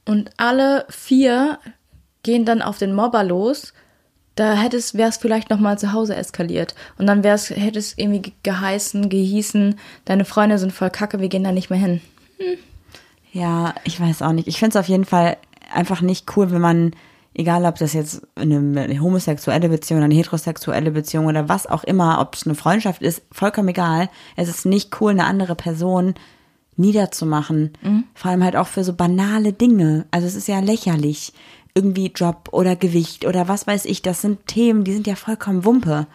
[0.05, 1.59] und alle vier
[2.23, 3.73] gehen dann auf den Mobber los,
[4.35, 6.75] da hätte es, wäre es vielleicht noch mal zu Hause eskaliert.
[6.97, 11.21] Und dann wäre es, hätte es irgendwie ge- geheißen, gehießen, deine Freunde sind voll kacke,
[11.21, 12.01] wir gehen da nicht mehr hin.
[13.31, 14.47] Ja, ich weiß auch nicht.
[14.47, 15.37] Ich finde es auf jeden Fall
[15.73, 16.91] einfach nicht cool, wenn man,
[17.37, 22.35] egal ob das jetzt eine, homosexuelle Beziehung, eine heterosexuelle Beziehung oder was auch immer, ob
[22.35, 24.09] es eine Freundschaft ist, vollkommen egal.
[24.35, 26.15] Es ist nicht cool, eine andere Person
[26.75, 27.73] niederzumachen.
[28.13, 30.05] Vor allem halt auch für so banale Dinge.
[30.11, 31.33] Also es ist ja lächerlich.
[31.73, 35.63] Irgendwie Job oder Gewicht oder was weiß ich, das sind Themen, die sind ja vollkommen
[35.63, 36.07] Wumpe.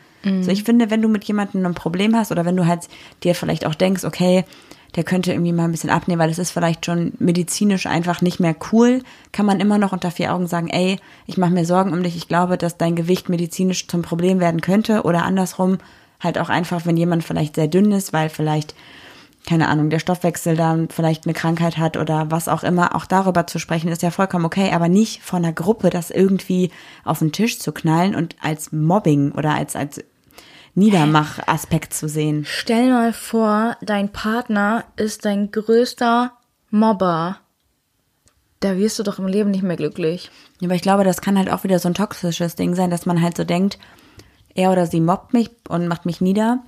[0.43, 2.89] So, ich finde, wenn du mit jemandem ein Problem hast oder wenn du halt
[3.25, 4.45] dir vielleicht auch denkst, okay,
[4.94, 8.40] der könnte irgendwie mal ein bisschen abnehmen, weil das ist vielleicht schon medizinisch einfach nicht
[8.40, 9.02] mehr cool,
[9.33, 12.16] kann man immer noch unter vier Augen sagen, ey, ich mache mir Sorgen um dich,
[12.16, 15.02] ich glaube, dass dein Gewicht medizinisch zum Problem werden könnte.
[15.02, 15.78] Oder andersrum
[16.20, 18.74] halt auch einfach, wenn jemand vielleicht sehr dünn ist, weil vielleicht
[19.46, 23.46] keine Ahnung, der Stoffwechsel dann vielleicht eine Krankheit hat oder was auch immer, auch darüber
[23.46, 26.70] zu sprechen, ist ja vollkommen okay, aber nicht von einer Gruppe das irgendwie
[27.05, 30.05] auf den Tisch zu knallen und als Mobbing oder als, als
[30.75, 32.45] Niedermachaspekt zu sehen.
[32.47, 36.33] Stell mal vor, dein Partner ist dein größter
[36.71, 37.39] Mobber.
[38.61, 40.31] Da wirst du doch im Leben nicht mehr glücklich.
[40.61, 43.07] Ja, Aber ich glaube, das kann halt auch wieder so ein toxisches Ding sein, dass
[43.07, 43.79] man halt so denkt,
[44.55, 46.61] er oder sie mobbt mich und macht mich nieder.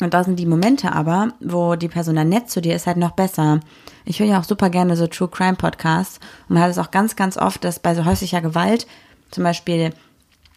[0.00, 2.96] Und da sind die Momente aber, wo die Person dann nett zu dir ist, halt
[2.96, 3.60] noch besser.
[4.04, 6.90] Ich höre ja auch super gerne so True Crime Podcasts und man hat es auch
[6.90, 8.86] ganz, ganz oft, dass bei so häuslicher Gewalt
[9.30, 9.92] zum Beispiel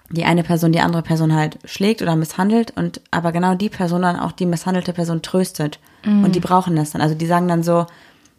[0.09, 4.03] die eine Person die andere Person halt schlägt oder misshandelt und aber genau die Person
[4.03, 5.79] dann auch die misshandelte Person tröstet.
[6.05, 7.01] Und die brauchen das dann.
[7.01, 7.87] Also die sagen dann so,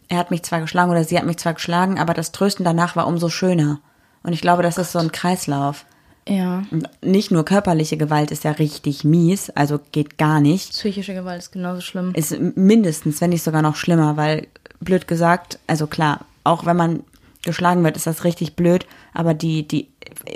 [0.09, 2.95] er hat mich zwar geschlagen oder sie hat mich zwar geschlagen, aber das Trösten danach
[2.95, 3.81] war umso schöner.
[4.23, 5.85] Und ich glaube, das ist so ein Kreislauf.
[6.29, 6.65] Ja.
[6.71, 10.71] Und nicht nur körperliche Gewalt ist ja richtig mies, also geht gar nicht.
[10.71, 12.13] Psychische Gewalt ist genauso schlimm.
[12.15, 14.49] Ist mindestens, wenn nicht sogar noch schlimmer, weil
[14.81, 17.05] blöd gesagt, also klar, auch wenn man
[17.47, 19.89] geschlagen wird, ist das richtig blöd, aber die, die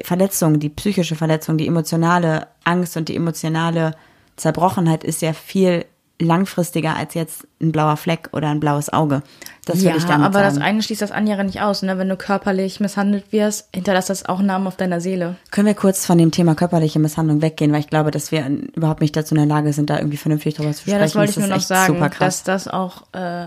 [0.05, 3.95] Verletzung, die psychische Verletzung, die emotionale Angst und die emotionale
[4.37, 5.85] Zerbrochenheit ist ja viel
[6.21, 9.23] langfristiger als jetzt ein blauer Fleck oder ein blaues Auge.
[9.65, 10.57] Das ja, will ich damit aber sagen.
[10.57, 11.83] das eine schließt das andere nicht aus.
[11.83, 11.99] Ne?
[11.99, 15.37] Wenn du körperlich misshandelt wirst, hinterlässt das auch einen Namen auf deiner Seele.
[15.51, 19.01] Können wir kurz von dem Thema körperliche Misshandlung weggehen, weil ich glaube, dass wir überhaupt
[19.01, 20.99] nicht dazu in der Lage sind, da irgendwie vernünftig drüber zu sprechen.
[20.99, 23.47] Ja, das wollte ich ist nur noch sagen, dass das auch äh,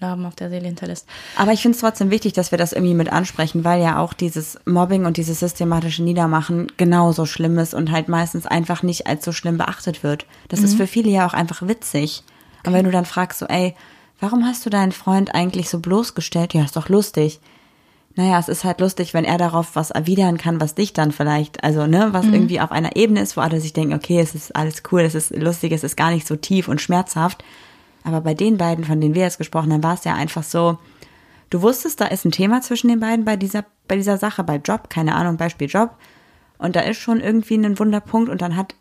[0.00, 1.06] Narben auf der Seele hinterlässt.
[1.36, 4.12] Aber ich finde es trotzdem wichtig, dass wir das irgendwie mit ansprechen, weil ja auch
[4.12, 9.24] dieses Mobbing und dieses systematische Niedermachen genauso schlimm ist und halt meistens einfach nicht als
[9.24, 10.26] so schlimm beachtet wird.
[10.48, 12.22] Das ist für viele ja auch einfach witzig.
[12.64, 13.74] Und wenn du dann fragst so, ey,
[14.20, 16.54] warum hast du deinen Freund eigentlich so bloßgestellt?
[16.54, 17.40] Ja, ist doch lustig.
[18.14, 21.62] Naja, es ist halt lustig, wenn er darauf was erwidern kann, was dich dann vielleicht,
[21.62, 24.56] also, ne, was irgendwie auf einer Ebene ist, wo alle sich denken, okay, es ist
[24.56, 27.44] alles cool, es ist lustig, es ist gar nicht so tief und schmerzhaft.
[28.04, 30.78] Aber bei den beiden, von denen wir jetzt gesprochen haben, war es ja einfach so,
[31.50, 34.56] du wusstest, da ist ein Thema zwischen den beiden bei dieser, bei dieser Sache, bei
[34.56, 35.96] Job, keine Ahnung, Beispiel Job.
[36.58, 38.74] Und da ist schon irgendwie ein Wunderpunkt und dann hat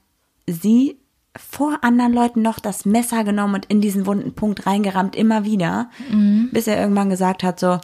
[0.48, 0.98] sie
[1.38, 5.90] vor anderen Leuten noch das Messer genommen und in diesen wunden Punkt reingerammt, immer wieder,
[6.52, 7.80] bis er irgendwann gesagt hat so,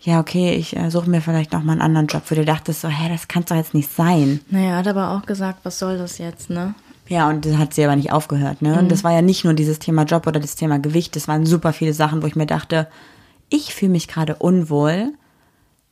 [0.00, 2.82] ja, okay, ich äh, suche mir vielleicht noch mal einen anderen Job, wo du dachtest
[2.82, 4.40] so, hä, das kann doch jetzt nicht sein.
[4.50, 6.74] Naja, hat aber auch gesagt, was soll das jetzt, ne?
[7.08, 8.78] Ja, und das hat sie aber nicht aufgehört, ne?
[8.78, 11.46] Und das war ja nicht nur dieses Thema Job oder das Thema Gewicht, das waren
[11.46, 12.88] super viele Sachen, wo ich mir dachte,
[13.48, 15.12] ich fühle mich gerade unwohl,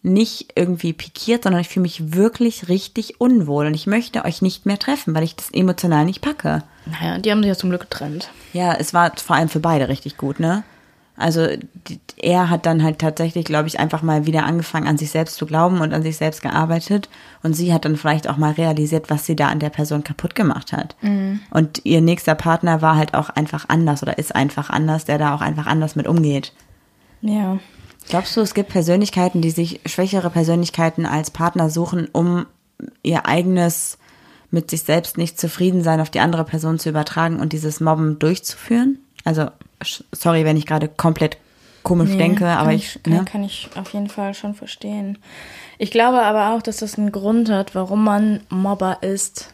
[0.03, 4.67] nicht irgendwie pikiert, sondern ich fühle mich wirklich richtig unwohl und ich möchte euch nicht
[4.67, 6.63] mehr treffen, weil ich das emotional nicht packe.
[6.85, 8.29] Naja, die haben sich ja zum Glück getrennt.
[8.53, 10.63] Ja, es war vor allem für beide richtig gut, ne?
[11.17, 11.47] Also
[12.17, 15.47] er hat dann halt tatsächlich, glaube ich, einfach mal wieder angefangen, an sich selbst zu
[15.47, 17.09] glauben und an sich selbst gearbeitet.
[17.43, 20.35] Und sie hat dann vielleicht auch mal realisiert, was sie da an der Person kaputt
[20.35, 20.97] gemacht hat.
[21.03, 21.41] Mhm.
[21.51, 25.35] Und ihr nächster Partner war halt auch einfach anders oder ist einfach anders, der da
[25.35, 26.53] auch einfach anders mit umgeht.
[27.21, 27.59] Ja.
[28.09, 32.47] Glaubst du, es gibt Persönlichkeiten, die sich schwächere Persönlichkeiten als Partner suchen, um
[33.03, 33.99] ihr eigenes
[34.51, 38.19] mit sich selbst nicht zufrieden sein auf die andere Person zu übertragen und dieses Mobben
[38.19, 38.99] durchzuführen?
[39.25, 39.49] Also,
[40.13, 41.39] sorry, wenn ich gerade komplett
[41.83, 42.99] komisch nee, denke, aber ich.
[43.03, 43.25] Kann, ne?
[43.25, 45.19] kann ich auf jeden Fall schon verstehen.
[45.79, 49.53] Ich glaube aber auch, dass das einen Grund hat, warum man Mobber ist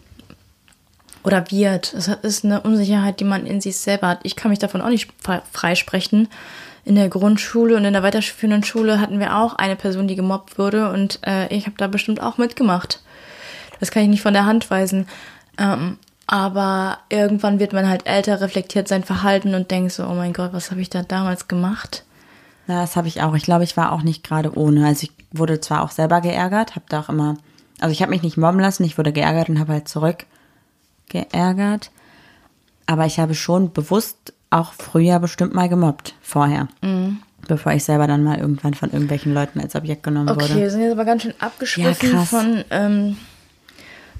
[1.22, 1.92] oder wird.
[1.92, 4.20] Es ist eine Unsicherheit, die man in sich selber hat.
[4.22, 5.10] Ich kann mich davon auch nicht
[5.52, 6.28] freisprechen
[6.84, 10.58] in der Grundschule und in der weiterführenden Schule hatten wir auch eine Person, die gemobbt
[10.58, 13.02] wurde und äh, ich habe da bestimmt auch mitgemacht.
[13.80, 15.06] Das kann ich nicht von der Hand weisen.
[15.58, 15.98] Ähm,
[16.30, 20.52] aber irgendwann wird man halt älter, reflektiert sein Verhalten und denkt so, oh mein Gott,
[20.52, 22.04] was habe ich da damals gemacht?
[22.68, 23.34] Ja, das habe ich auch.
[23.34, 24.86] Ich glaube, ich war auch nicht gerade ohne.
[24.86, 27.36] Also ich wurde zwar auch selber geärgert, habe da auch immer,
[27.80, 30.24] also ich habe mich nicht mobben lassen, ich wurde geärgert und habe halt zurück
[31.08, 31.90] geärgert.
[32.86, 36.68] Aber ich habe schon bewusst auch früher bestimmt mal gemobbt, vorher.
[36.80, 37.18] Mhm.
[37.48, 40.52] Bevor ich selber dann mal irgendwann von irgendwelchen Leuten als Objekt genommen okay, wurde.
[40.52, 43.16] Okay, wir sind jetzt aber ganz schön abgeschwiffen ja, von ähm,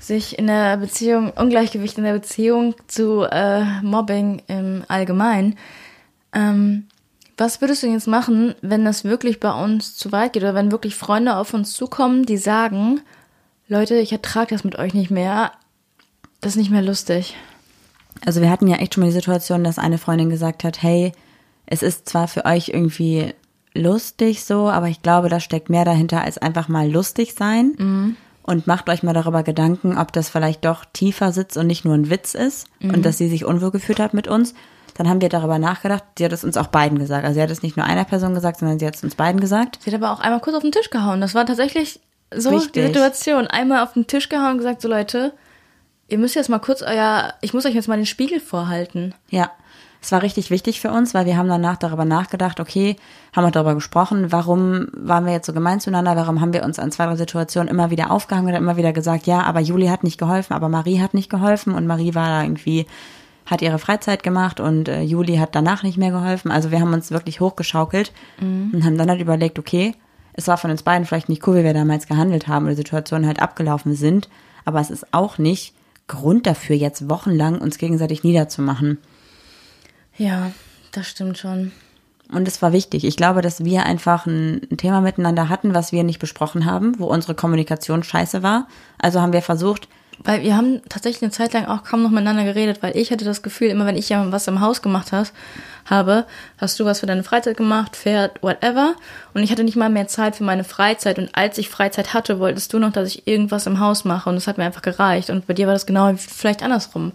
[0.01, 5.57] sich in der Beziehung, Ungleichgewicht in der Beziehung zu äh, Mobbing im Allgemeinen.
[6.33, 6.87] Ähm,
[7.37, 10.73] was würdest du jetzt machen, wenn das wirklich bei uns zu weit geht oder wenn
[10.73, 13.01] wirklich Freunde auf uns zukommen, die sagen,
[13.69, 15.53] Leute, ich ertrage das mit euch nicht mehr,
[16.41, 17.37] das ist nicht mehr lustig.
[18.25, 21.13] Also wir hatten ja echt schon mal die Situation, dass eine Freundin gesagt hat, hey,
[21.67, 23.33] es ist zwar für euch irgendwie
[23.75, 27.75] lustig so, aber ich glaube, da steckt mehr dahinter als einfach mal lustig sein.
[27.79, 28.17] Mhm.
[28.51, 31.95] Und macht euch mal darüber Gedanken, ob das vielleicht doch tiefer sitzt und nicht nur
[31.95, 32.95] ein Witz ist mhm.
[32.95, 34.55] und dass sie sich unwohl gefühlt hat mit uns.
[34.95, 36.03] Dann haben wir darüber nachgedacht.
[36.19, 37.25] Sie hat es uns auch beiden gesagt.
[37.25, 39.41] Also sie hat es nicht nur einer Person gesagt, sondern sie hat es uns beiden
[39.41, 39.79] gesagt.
[39.81, 41.21] Sie hat aber auch einmal kurz auf den Tisch gehauen.
[41.21, 42.01] Das war tatsächlich
[42.35, 42.73] so Richtig.
[42.73, 43.47] die Situation.
[43.47, 45.33] Einmal auf den Tisch gehauen und gesagt, so Leute,
[46.09, 49.15] ihr müsst jetzt mal kurz euer, ich muss euch jetzt mal den Spiegel vorhalten.
[49.31, 49.53] Ja.
[50.03, 52.97] Es war richtig wichtig für uns, weil wir haben danach darüber nachgedacht, okay,
[53.35, 56.79] haben wir darüber gesprochen, warum waren wir jetzt so gemein zueinander, warum haben wir uns
[56.79, 60.03] an zwei, drei Situationen immer wieder aufgehangen und immer wieder gesagt, ja, aber Juli hat
[60.03, 62.87] nicht geholfen, aber Marie hat nicht geholfen und Marie war da irgendwie,
[63.45, 66.51] hat ihre Freizeit gemacht und äh, Juli hat danach nicht mehr geholfen.
[66.51, 68.71] Also wir haben uns wirklich hochgeschaukelt mhm.
[68.73, 69.95] und haben dann halt überlegt, okay,
[70.33, 73.27] es war von uns beiden vielleicht nicht cool, wie wir damals gehandelt haben oder Situationen
[73.27, 74.31] halt abgelaufen sind,
[74.65, 75.75] aber es ist auch nicht
[76.07, 78.99] Grund dafür, jetzt wochenlang uns gegenseitig niederzumachen.
[80.21, 80.51] Ja,
[80.93, 81.73] das stimmt schon.
[82.31, 83.05] Und es war wichtig.
[83.05, 87.07] Ich glaube, dass wir einfach ein, Thema miteinander hatten, was wir nicht besprochen haben, wo
[87.07, 88.69] unsere Kommunikation scheiße war.
[88.99, 89.89] Also haben wir versucht,
[90.23, 93.25] weil wir haben tatsächlich eine Zeit lang auch kaum noch miteinander geredet, weil ich hatte
[93.25, 95.33] das Gefühl, immer wenn ich ja was im Haus gemacht hast,
[95.87, 96.27] habe,
[96.59, 98.97] hast du was für deine Freizeit gemacht, Pferd, whatever.
[99.33, 101.19] Und ich hatte nicht mal mehr Zeit für meine Freizeit.
[101.19, 104.29] Und als ich Freizeit hatte, wolltest du noch, dass ich irgendwas im Haus mache.
[104.29, 105.31] Und das hat mir einfach gereicht.
[105.31, 107.13] Und bei dir war das genau vielleicht andersrum.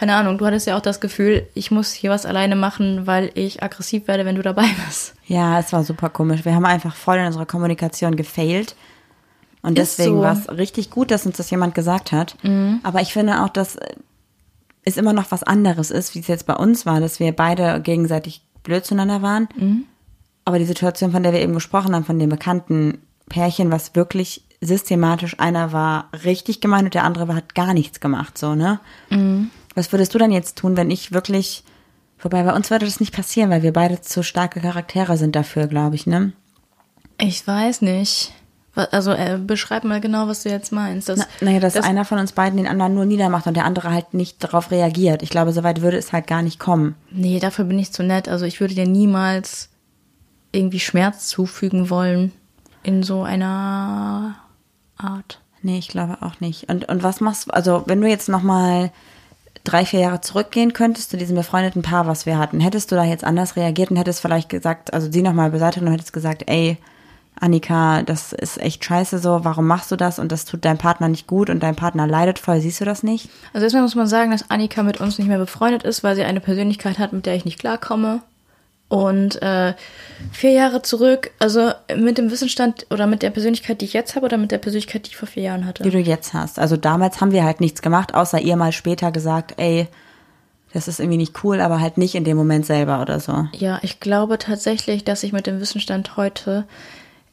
[0.00, 3.30] Keine Ahnung, du hattest ja auch das Gefühl, ich muss hier was alleine machen, weil
[3.34, 5.12] ich aggressiv werde, wenn du dabei bist.
[5.26, 6.46] Ja, es war super komisch.
[6.46, 8.76] Wir haben einfach voll in unserer Kommunikation gefailt.
[9.60, 10.22] Und deswegen so.
[10.22, 12.34] war es richtig gut, dass uns das jemand gesagt hat.
[12.42, 12.80] Mhm.
[12.82, 13.76] Aber ich finde auch, dass
[14.84, 17.82] es immer noch was anderes ist, wie es jetzt bei uns war, dass wir beide
[17.82, 19.48] gegenseitig blöd zueinander waren.
[19.54, 19.84] Mhm.
[20.46, 24.44] Aber die Situation, von der wir eben gesprochen haben, von dem bekannten Pärchen, was wirklich
[24.62, 28.80] systematisch, einer war richtig gemein und der andere war, hat gar nichts gemacht, so, ne?
[29.10, 29.50] Mhm.
[29.74, 31.64] Was würdest du dann jetzt tun, wenn ich wirklich,
[32.18, 35.66] wobei bei uns würde das nicht passieren, weil wir beide zu starke Charaktere sind dafür,
[35.66, 36.32] glaube ich, ne?
[37.18, 38.32] Ich weiß nicht.
[38.74, 41.08] Also äh, beschreib mal genau, was du jetzt meinst.
[41.08, 43.64] Dass, Na, naja, dass, dass einer von uns beiden den anderen nur niedermacht und der
[43.64, 45.22] andere halt nicht darauf reagiert.
[45.22, 46.94] Ich glaube, soweit würde es halt gar nicht kommen.
[47.10, 48.28] Nee, dafür bin ich zu nett.
[48.28, 49.70] Also ich würde dir niemals
[50.52, 52.32] irgendwie Schmerz zufügen wollen
[52.82, 54.36] in so einer
[54.96, 55.40] Art.
[55.62, 56.70] Nee, ich glaube auch nicht.
[56.70, 58.92] Und, und was machst du, also wenn du jetzt nochmal
[59.64, 63.04] drei, vier Jahre zurückgehen könntest zu diesem befreundeten Paar, was wir hatten, hättest du da
[63.04, 66.78] jetzt anders reagiert und hättest vielleicht gesagt, also sie nochmal beseitigt und hättest gesagt, ey,
[67.38, 71.08] Annika, das ist echt scheiße so, warum machst du das und das tut deinem Partner
[71.08, 73.30] nicht gut und dein Partner leidet voll, siehst du das nicht?
[73.54, 76.24] Also erstmal muss man sagen, dass Annika mit uns nicht mehr befreundet ist, weil sie
[76.24, 78.20] eine Persönlichkeit hat, mit der ich nicht klarkomme.
[78.90, 79.74] Und äh,
[80.32, 84.26] vier Jahre zurück, also mit dem Wissensstand oder mit der Persönlichkeit, die ich jetzt habe
[84.26, 85.84] oder mit der Persönlichkeit, die ich vor vier Jahren hatte?
[85.84, 86.58] Die du jetzt hast.
[86.58, 89.86] Also damals haben wir halt nichts gemacht, außer ihr mal später gesagt, ey,
[90.72, 93.46] das ist irgendwie nicht cool, aber halt nicht in dem Moment selber oder so.
[93.52, 96.64] Ja, ich glaube tatsächlich, dass ich mit dem Wissensstand heute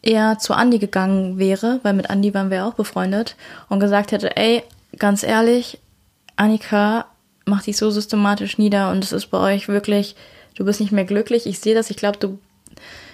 [0.03, 3.35] eher zu Andi gegangen wäre, weil mit Andi waren wir auch befreundet
[3.67, 4.61] und gesagt hätte, ey,
[4.99, 5.79] ganz ehrlich,
[6.35, 7.05] Annika
[7.45, 10.15] macht dich so systematisch nieder und es ist bei euch wirklich,
[10.57, 11.45] du bist nicht mehr glücklich.
[11.45, 12.39] Ich sehe das, ich glaube, du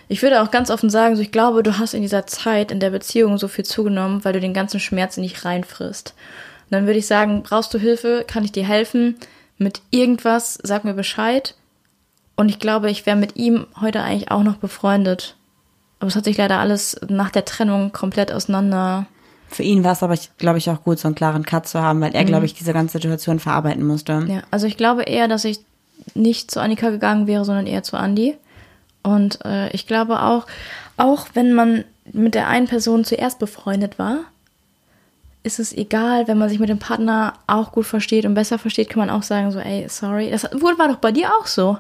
[0.10, 2.80] ich würde auch ganz offen sagen, so ich glaube, du hast in dieser Zeit in
[2.80, 6.14] der Beziehung so viel zugenommen, weil du den ganzen Schmerz nicht reinfrisst.
[6.66, 9.16] Und dann würde ich sagen, brauchst du Hilfe, kann ich dir helfen
[9.58, 11.56] mit irgendwas, sag mir Bescheid.
[12.36, 15.36] Und ich glaube, ich wäre mit ihm heute eigentlich auch noch befreundet.
[16.00, 19.06] Aber es hat sich leider alles nach der Trennung komplett auseinander.
[19.48, 22.02] Für ihn war es aber, glaube ich, auch gut, so einen klaren Cut zu haben,
[22.02, 24.26] weil er, glaube ich, diese ganze Situation verarbeiten musste.
[24.28, 25.60] Ja, also ich glaube eher, dass ich
[26.14, 28.36] nicht zu Annika gegangen wäre, sondern eher zu Andi.
[29.02, 30.46] Und äh, ich glaube auch,
[30.98, 34.20] auch wenn man mit der einen Person zuerst befreundet war,
[35.44, 38.90] ist es egal, wenn man sich mit dem Partner auch gut versteht und besser versteht,
[38.90, 40.32] kann man auch sagen so, ey, sorry.
[40.32, 41.78] Das war doch bei dir auch so.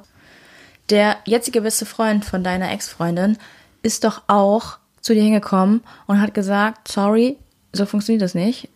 [0.89, 3.37] Der jetzige beste Freund von deiner Ex-Freundin
[3.81, 7.37] ist doch auch zu dir hingekommen und hat gesagt, sorry,
[7.71, 8.69] so funktioniert das nicht.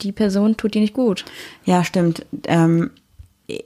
[0.00, 1.24] Die Person tut dir nicht gut.
[1.64, 2.24] Ja, stimmt.
[2.44, 2.92] Ähm,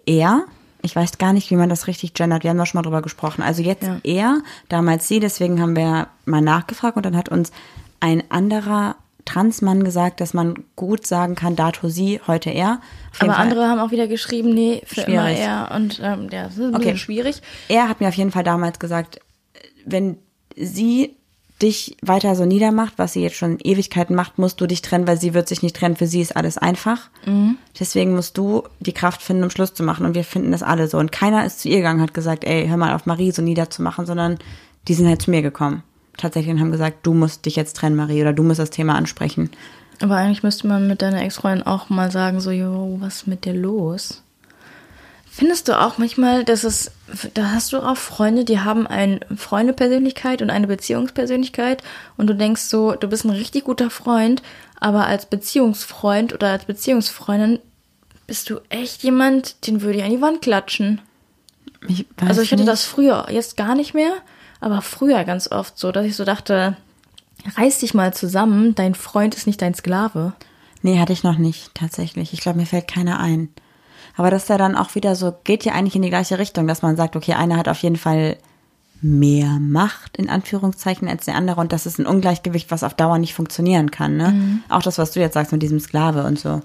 [0.06, 0.44] er
[0.84, 2.42] ich weiß gar nicht, wie man das richtig gendert.
[2.42, 3.42] Wir haben da schon mal drüber gesprochen.
[3.42, 4.00] Also jetzt ja.
[4.04, 7.52] er, damals sie, deswegen haben wir mal nachgefragt und dann hat uns
[8.00, 12.82] ein anderer Transmann gesagt, dass man gut sagen kann, dato sie, heute er.
[13.18, 13.42] Aber Fall.
[13.42, 15.08] andere haben auch wieder geschrieben, nee, für schwierig.
[15.08, 16.96] immer er und ähm, ja, das ist ein okay.
[16.98, 17.40] schwierig.
[17.68, 19.20] Er hat mir auf jeden Fall damals gesagt,
[19.86, 20.18] wenn
[20.54, 21.16] sie
[21.62, 25.20] dich weiter so niedermacht, was sie jetzt schon Ewigkeiten macht, musst du dich trennen, weil
[25.20, 25.96] sie wird sich nicht trennen.
[25.96, 27.10] Für sie ist alles einfach.
[27.26, 27.56] Mhm.
[27.78, 30.04] Deswegen musst du die Kraft finden, um Schluss zu machen.
[30.04, 30.98] Und wir finden das alle so.
[30.98, 34.04] Und keiner ist zu ihr gegangen, hat gesagt, ey, hör mal auf Marie so niederzumachen,
[34.04, 34.38] sondern
[34.88, 35.82] die sind halt zu mir gekommen.
[36.16, 38.94] Tatsächlich und haben gesagt, du musst dich jetzt trennen, Marie, oder du musst das Thema
[38.94, 39.50] ansprechen.
[40.00, 43.44] Aber eigentlich müsste man mit deiner Ex-Freundin auch mal sagen, so, jo, was ist mit
[43.44, 44.23] dir los?
[45.36, 46.92] Findest du auch manchmal, dass es,
[47.34, 51.82] da hast du auch Freunde, die haben eine Freundepersönlichkeit und eine Beziehungspersönlichkeit
[52.16, 54.44] und du denkst so, du bist ein richtig guter Freund,
[54.78, 57.58] aber als Beziehungsfreund oder als Beziehungsfreundin
[58.28, 61.00] bist du echt jemand, den würde ich an die Wand klatschen.
[61.88, 62.68] Ich also ich hatte nicht.
[62.68, 64.12] das früher, jetzt gar nicht mehr,
[64.60, 66.76] aber früher ganz oft so, dass ich so dachte,
[67.56, 70.34] reiß dich mal zusammen, dein Freund ist nicht dein Sklave.
[70.82, 72.32] Nee, hatte ich noch nicht, tatsächlich.
[72.32, 73.48] Ich glaube, mir fällt keiner ein.
[74.16, 76.66] Aber das ist ja dann auch wieder so, geht ja eigentlich in die gleiche Richtung,
[76.66, 78.37] dass man sagt, okay, einer hat auf jeden Fall
[79.03, 81.61] mehr Macht, in Anführungszeichen, als der andere.
[81.61, 84.16] Und das ist ein Ungleichgewicht, was auf Dauer nicht funktionieren kann.
[84.16, 84.31] Ne?
[84.31, 84.62] Mhm.
[84.68, 86.62] Auch das, was du jetzt sagst mit diesem Sklave und so.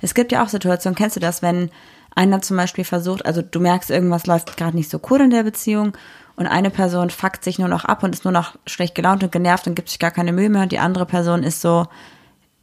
[0.00, 1.70] Es gibt ja auch Situationen, kennst du das, wenn
[2.14, 5.42] einer zum Beispiel versucht, also du merkst, irgendwas läuft gerade nicht so cool in der
[5.42, 5.92] Beziehung
[6.36, 9.32] und eine Person fuckt sich nur noch ab und ist nur noch schlecht gelaunt und
[9.32, 11.86] genervt und gibt sich gar keine Mühe mehr und die andere Person ist so,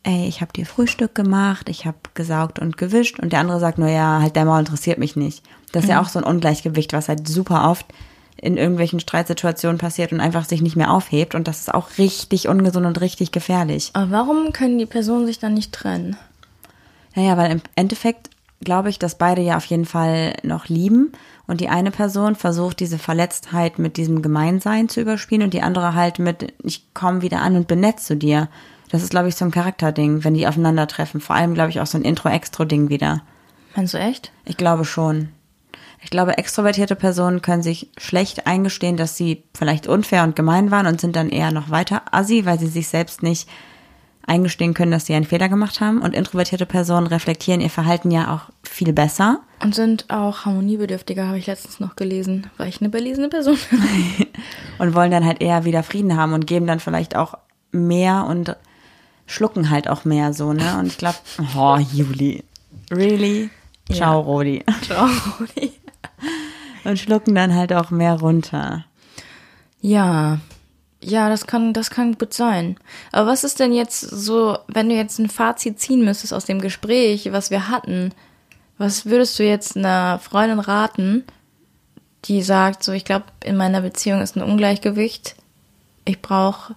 [0.03, 3.77] ey, ich habe dir Frühstück gemacht, ich habe gesaugt und gewischt und der andere sagt
[3.77, 5.43] nur, ja, halt der Maul interessiert mich nicht.
[5.71, 5.93] Das ist mhm.
[5.93, 7.85] ja auch so ein Ungleichgewicht, was halt super oft
[8.37, 12.47] in irgendwelchen Streitsituationen passiert und einfach sich nicht mehr aufhebt und das ist auch richtig
[12.47, 13.91] ungesund und richtig gefährlich.
[13.93, 16.17] Aber warum können die Personen sich dann nicht trennen?
[17.15, 18.29] Naja, weil im Endeffekt
[18.63, 21.11] glaube ich, dass beide ja auf jeden Fall noch lieben
[21.47, 25.95] und die eine Person versucht, diese Verletztheit mit diesem Gemeinsein zu überspielen und die andere
[25.95, 28.49] halt mit, ich komme wieder an und bin nett zu dir.
[28.91, 31.21] Das ist, glaube ich, so ein Charakterding, wenn die aufeinandertreffen.
[31.21, 33.21] Vor allem, glaube ich, auch so ein Intro-Extro-Ding wieder.
[33.75, 34.33] Meinst du echt?
[34.43, 35.29] Ich glaube schon.
[36.03, 40.87] Ich glaube, extrovertierte Personen können sich schlecht eingestehen, dass sie vielleicht unfair und gemein waren
[40.87, 43.47] und sind dann eher noch weiter assi, weil sie sich selbst nicht
[44.25, 46.01] eingestehen können, dass sie einen Fehler gemacht haben.
[46.01, 49.39] Und introvertierte Personen reflektieren ihr Verhalten ja auch viel besser.
[49.63, 54.27] Und sind auch harmoniebedürftiger, habe ich letztens noch gelesen, weil ich eine belesene Person bin.
[54.79, 57.35] und wollen dann halt eher wieder Frieden haben und geben dann vielleicht auch
[57.71, 58.55] mehr und
[59.31, 60.77] schlucken halt auch mehr so, ne?
[60.77, 61.17] Und ich glaube,
[61.55, 62.43] oh, Juli,
[62.91, 63.49] really?
[63.91, 64.25] Ciao, ja.
[64.25, 64.63] Rodi.
[64.81, 65.71] Ciao, Rodi.
[66.83, 68.85] Und schlucken dann halt auch mehr runter.
[69.81, 70.39] Ja,
[71.03, 72.77] ja, das kann, das kann gut sein.
[73.11, 76.61] Aber was ist denn jetzt so, wenn du jetzt ein Fazit ziehen müsstest aus dem
[76.61, 78.13] Gespräch, was wir hatten?
[78.77, 81.23] Was würdest du jetzt einer Freundin raten,
[82.25, 85.35] die sagt, so, ich glaube, in meiner Beziehung ist ein Ungleichgewicht.
[86.05, 86.75] Ich brauche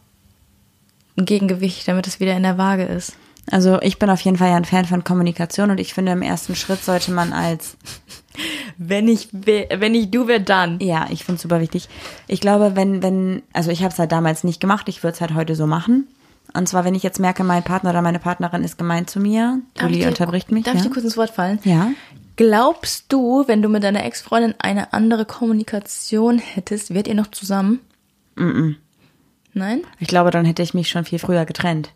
[1.17, 3.15] ein Gegengewicht, damit es wieder in der Waage ist.
[3.51, 6.23] Also ich bin auf jeden Fall ja ein Fan von Kommunikation und ich finde im
[6.23, 7.77] ersten Schritt sollte man als
[8.79, 10.81] wenn ich wenn ich du wäre dann.
[10.81, 11.89] Ja, ich finde es super wichtig.
[12.27, 15.21] Ich glaube, wenn wenn also ich habe es halt damals nicht gemacht, ich würde es
[15.21, 16.09] halt heute so machen.
[16.57, 19.61] Und zwar, wenn ich jetzt merke, mein Partner oder meine Partnerin ist gemein zu mir,
[19.81, 20.65] Julie unterbricht mich.
[20.65, 20.81] Darf ja?
[20.81, 21.59] ich dir kurz ins Wort fallen?
[21.65, 21.91] Ja.
[22.37, 27.81] Glaubst du, wenn du mit deiner Ex-Freundin eine andere Kommunikation hättest, wärt ihr noch zusammen?
[28.37, 28.75] Mm, -mm.
[29.55, 29.83] Nein?
[29.99, 31.91] Ich glaube, dann hätte ich mich schon viel früher getrennt.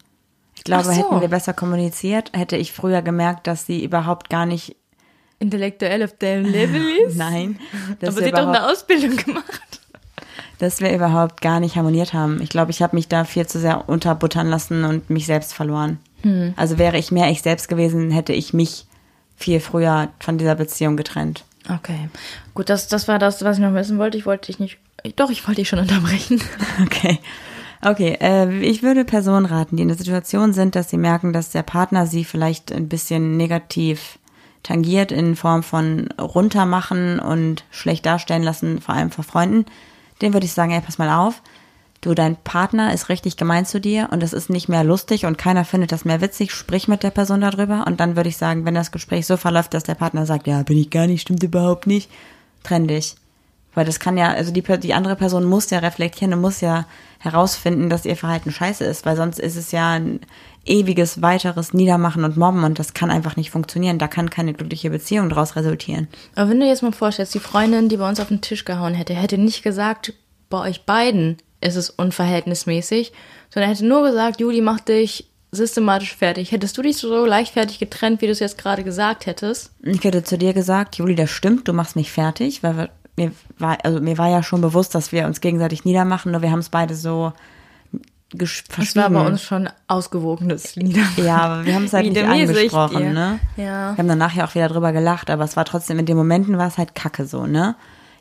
[0.56, 0.92] Ich glaube, so.
[0.92, 4.76] hätten wir besser kommuniziert, hätte ich früher gemerkt, dass sie überhaupt gar nicht
[5.38, 7.16] intellektuell auf dem Level ist.
[7.16, 7.58] Nein.
[8.02, 9.80] Aber sie hat doch eine Ausbildung gemacht.
[10.58, 12.42] dass wir überhaupt gar nicht harmoniert haben.
[12.42, 15.98] Ich glaube, ich habe mich da viel zu sehr unterbuttern lassen und mich selbst verloren.
[16.22, 16.54] Hm.
[16.56, 18.86] Also wäre ich mehr ich selbst gewesen, hätte ich mich
[19.36, 21.44] viel früher von dieser Beziehung getrennt.
[21.72, 22.08] Okay.
[22.54, 24.18] Gut, das, das war das, was ich noch wissen wollte.
[24.18, 24.78] Ich wollte dich nicht.
[25.16, 26.42] Doch, ich wollte dich schon unterbrechen.
[26.82, 27.18] Okay.
[27.84, 31.50] Okay, äh, ich würde Personen raten, die in der Situation sind, dass sie merken, dass
[31.50, 34.18] der Partner sie vielleicht ein bisschen negativ
[34.62, 39.66] tangiert in Form von runtermachen und schlecht darstellen lassen, vor allem vor Freunden.
[40.20, 41.42] Den würde ich sagen, ey, pass mal auf.
[42.00, 45.36] Du, dein Partner ist richtig gemein zu dir und es ist nicht mehr lustig und
[45.36, 46.52] keiner findet das mehr witzig.
[46.52, 49.74] Sprich mit der Person darüber und dann würde ich sagen, wenn das Gespräch so verläuft,
[49.74, 52.10] dass der Partner sagt, ja, bin ich gar nicht, stimmt überhaupt nicht,
[52.62, 53.16] trenn dich.
[53.78, 56.84] Weil das kann ja, also die, die andere Person muss ja reflektieren und muss ja
[57.20, 60.18] herausfinden, dass ihr Verhalten scheiße ist, weil sonst ist es ja ein
[60.64, 64.00] ewiges weiteres Niedermachen und Mobben und das kann einfach nicht funktionieren.
[64.00, 66.08] Da kann keine glückliche Beziehung daraus resultieren.
[66.34, 68.94] Aber wenn du jetzt mal vorstellst, die Freundin, die bei uns auf den Tisch gehauen
[68.94, 70.12] hätte, hätte nicht gesagt,
[70.50, 73.12] bei euch beiden ist es unverhältnismäßig,
[73.48, 76.52] sondern hätte nur gesagt, Juli, mach dich systematisch fertig.
[76.52, 79.70] Hättest du dich so leichtfertig getrennt, wie du es jetzt gerade gesagt hättest?
[79.82, 83.32] Ich hätte zu dir gesagt, Juli, das stimmt, du machst mich fertig, weil wir, mir
[83.58, 86.60] war, also mir war ja schon bewusst, dass wir uns gegenseitig niedermachen, nur wir haben
[86.60, 87.32] es beide so
[88.34, 89.02] gesch- Das verschwiegen.
[89.14, 91.02] war bei uns schon ausgewogenes Lieder.
[91.16, 93.38] Ja, aber wir haben es halt Wie nicht angesprochen, ne?
[93.56, 93.92] Ja.
[93.92, 96.56] Wir haben dann nachher auch wieder drüber gelacht, aber es war trotzdem, in den Momenten
[96.58, 97.74] war es halt kacke so, ne?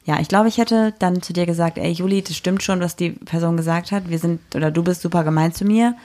[0.06, 2.96] Ja, ich glaube, ich hätte dann zu dir gesagt, ey Juli, das stimmt schon, was
[2.96, 4.10] die Person gesagt hat.
[4.10, 5.96] Wir sind, oder du bist super gemein zu mir.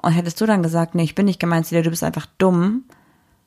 [0.00, 2.26] Und hättest du dann gesagt, nee, ich bin nicht gemein zu dir, du bist einfach
[2.38, 2.84] dumm.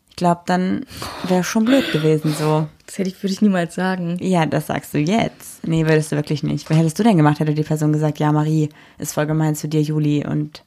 [0.09, 0.86] Ich glaube, dann
[1.27, 2.67] wäre schon blöd gewesen so.
[2.86, 4.17] Das hätte ich, würde ich niemals sagen.
[4.21, 5.67] Ja, das sagst du jetzt.
[5.67, 6.69] Nee, würdest du wirklich nicht.
[6.69, 8.69] Was hättest du denn gemacht, hätte die Person gesagt, ja, Marie
[8.99, 10.63] ist voll gemein zu dir, Juli, und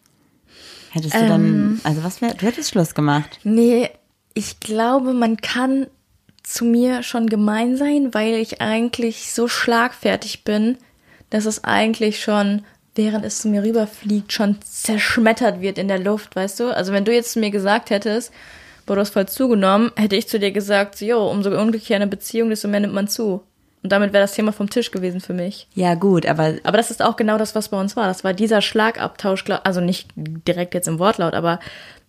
[0.91, 1.29] hättest du Ähm.
[1.29, 3.39] dann, also was wär, du hättest Schluss gemacht.
[3.45, 3.91] Nee,
[4.35, 5.87] ich glaube, man kann
[6.43, 10.79] zu mir schon gemein sein, weil ich eigentlich so schlagfertig bin,
[11.31, 12.63] dass es eigentlich schon,
[12.95, 16.75] während es zu mir rüberfliegt, schon zerschmettert wird in der Luft, weißt du?
[16.75, 18.33] Also wenn du jetzt zu mir gesagt hättest,
[18.89, 22.51] boah, du hast voll zugenommen, hätte ich zu dir gesagt, jo, umso unglücklicher eine Beziehung,
[22.51, 23.43] desto mehr nimmt man zu.
[23.83, 25.69] Und damit wäre das Thema vom Tisch gewesen für mich.
[25.75, 28.09] Ja, gut, aber Aber das ist auch genau das, was bei uns war.
[28.09, 31.61] Das war dieser Schlagabtausch, also nicht direkt jetzt im Wortlaut, aber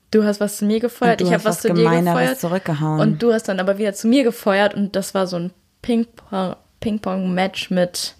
[0.09, 2.39] du hast was zu mir gefeuert, ich habe was was zu dir gefeuert.
[2.39, 2.99] zurückgehauen.
[2.99, 5.51] Und du hast dann aber wieder zu mir gefeuert und das war so ein
[5.83, 8.15] Ping-Pong- Ping-Pong-Match mit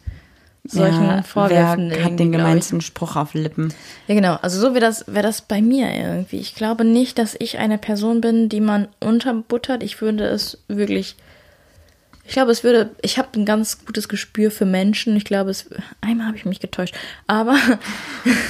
[0.64, 1.90] solchen ja, Vorwürfen.
[1.90, 3.74] wer hat den glaub gemeinsten Spruch auf Lippen?
[4.08, 4.36] Ja, genau.
[4.36, 6.38] Also so wäre das, wäre das bei mir irgendwie.
[6.38, 9.84] Ich glaube nicht, dass ich eine Person bin, die man unterbuttert.
[9.84, 11.16] Ich würde es wirklich.
[12.26, 12.92] Ich glaube, es würde.
[13.02, 15.16] Ich habe ein ganz gutes Gespür für Menschen.
[15.16, 15.70] Ich glaube, es.
[16.02, 16.96] Einmal habe ich mich getäuscht.
[17.26, 17.56] Aber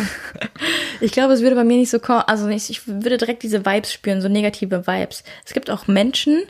[1.02, 2.24] ich glaube, es würde bei mir nicht so kommen.
[2.28, 5.24] Also ich, ich würde direkt diese Vibes spüren, so negative Vibes.
[5.46, 6.42] Es gibt auch Menschen,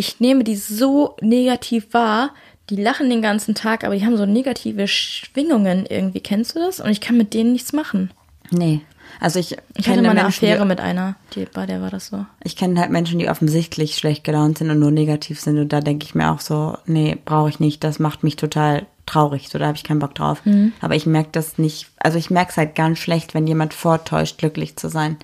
[0.00, 2.34] ich nehme die so negativ wahr,
[2.70, 6.20] die lachen den ganzen Tag, aber die haben so negative Schwingungen irgendwie.
[6.20, 6.80] Kennst du das?
[6.80, 8.10] Und ich kann mit denen nichts machen.
[8.50, 8.80] Nee.
[9.18, 11.90] Also ich, Ich hatte mal eine Menschen, Affäre die, mit einer, die, bei der war
[11.90, 12.24] das so.
[12.44, 15.80] ich kenne halt Menschen, die offensichtlich schlecht gelaunt sind und nur negativ sind und da
[15.80, 19.58] denke ich mir auch so, nee, brauche ich nicht, das macht mich total traurig, so
[19.58, 20.40] da habe ich keinen Bock drauf.
[20.46, 20.72] Mhm.
[20.80, 24.38] Aber ich merke das nicht, also ich merke es halt ganz schlecht, wenn jemand vortäuscht,
[24.38, 25.16] glücklich zu sein.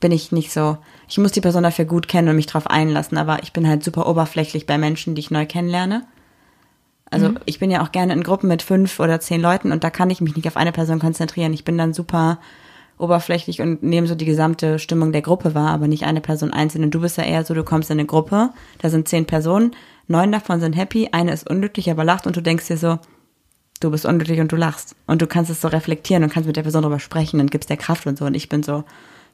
[0.00, 0.78] Bin ich nicht so.
[1.08, 3.82] Ich muss die Person dafür gut kennen und mich drauf einlassen, aber ich bin halt
[3.82, 6.04] super oberflächlich bei Menschen, die ich neu kennenlerne.
[7.10, 9.90] Also ich bin ja auch gerne in Gruppen mit fünf oder zehn Leuten und da
[9.90, 11.52] kann ich mich nicht auf eine Person konzentrieren.
[11.54, 12.38] Ich bin dann super
[12.98, 16.84] oberflächlich und nehme so die gesamte Stimmung der Gruppe wahr, aber nicht eine Person einzeln.
[16.84, 19.72] Und du bist ja eher so, du kommst in eine Gruppe, da sind zehn Personen,
[20.08, 22.98] neun davon sind happy, eine ist unglücklich, aber lacht und du denkst dir so,
[23.80, 24.96] du bist unglücklich und du lachst.
[25.06, 27.70] Und du kannst es so reflektieren und kannst mit der Person darüber sprechen und gibst
[27.70, 28.24] der Kraft und so.
[28.24, 28.84] Und ich bin so,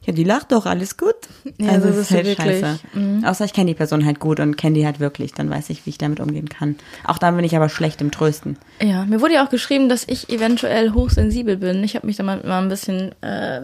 [0.07, 1.15] ja, die lacht doch, alles gut.
[1.59, 2.37] Ja, also so es bist du wirklich.
[2.37, 2.79] scheiße.
[3.25, 5.87] Außer ich kenne die Person halt gut und kenne die halt wirklich, dann weiß ich,
[5.87, 6.75] wie ich damit umgehen kann.
[7.05, 8.57] Auch dann bin ich aber schlecht im Trösten.
[8.83, 11.85] Ja, mir wurde ja auch geschrieben, dass ich eventuell hochsensibel bin.
[11.85, 13.63] Ich habe mich da mal, mal ein bisschen äh,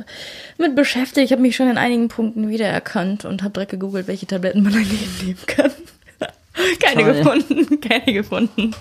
[0.56, 1.24] mit beschäftigt.
[1.24, 4.72] Ich habe mich schon in einigen Punkten wiedererkannt und habe direkt gegoogelt, welche Tabletten man
[4.74, 5.72] dagegen nehmen kann.
[6.80, 7.14] keine Toll.
[7.14, 8.74] gefunden, keine gefunden.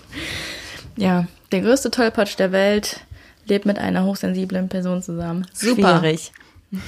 [0.97, 2.99] Ja, der größte Tollpatsch der Welt
[3.47, 5.47] lebt mit einer hochsensiblen Person zusammen.
[5.53, 5.99] Super.
[5.99, 6.31] Schwierig.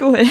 [0.00, 0.24] cool.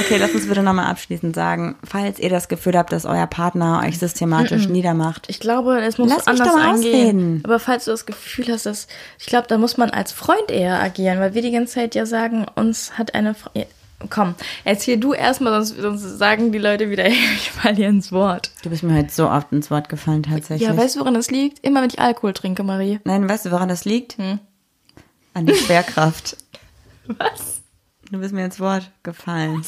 [0.00, 3.82] Okay, lass uns bitte nochmal abschließend sagen, falls ihr das Gefühl habt, dass euer Partner
[3.86, 6.70] euch systematisch niedermacht, Ich glaube, es muss Lass anders angehen.
[6.72, 7.40] ausreden.
[7.44, 8.86] Aber falls du das Gefühl hast, dass
[9.18, 12.06] ich glaube, da muss man als Freund eher agieren, weil wir die ganze Zeit ja
[12.06, 13.66] sagen, uns hat eine Fre
[14.10, 18.52] Komm, erzähl du erstmal, sonst, sonst sagen die Leute wieder, ich falle dir ins Wort.
[18.62, 20.68] du bist mir heute so oft ins Wort gefallen tatsächlich.
[20.68, 21.64] Ja, weißt du, woran das liegt?
[21.64, 23.00] Immer wenn ich Alkohol trinke, Marie.
[23.04, 24.16] Nein, weißt du, woran das liegt?
[25.34, 26.36] An der Schwerkraft.
[27.06, 27.62] Was?
[28.10, 29.62] Du bist mir ins Wort gefallen.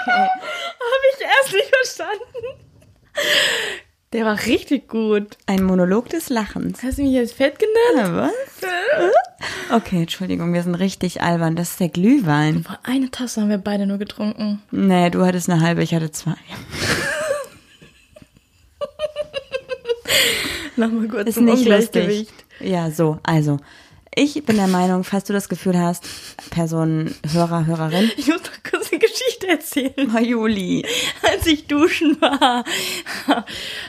[0.00, 0.28] Okay.
[0.80, 2.64] Habe ich erst nicht verstanden.
[4.12, 5.36] Der war richtig gut.
[5.46, 6.82] Ein Monolog des Lachens.
[6.82, 8.08] Hast du mich jetzt fett genannt?
[8.08, 8.32] Ja, was?
[9.70, 11.56] Okay, Entschuldigung, wir sind richtig albern.
[11.56, 12.62] Das ist der Glühwein.
[12.62, 14.62] Boah, eine Tasse haben wir beide nur getrunken.
[14.70, 16.34] Nee, du hattest eine halbe, ich hatte zwei.
[20.76, 22.30] Nochmal kurz Ist zum nicht Ungleichgewicht.
[22.30, 22.70] lustig.
[22.70, 23.58] Ja, so, also.
[24.20, 26.04] Ich bin der Meinung, falls du das Gefühl hast,
[26.50, 30.24] Person, Hörer, Hörerin, Ich muss doch kurz eine Geschichte erzählen.
[30.24, 30.84] Juli,
[31.22, 32.64] Als ich duschen war,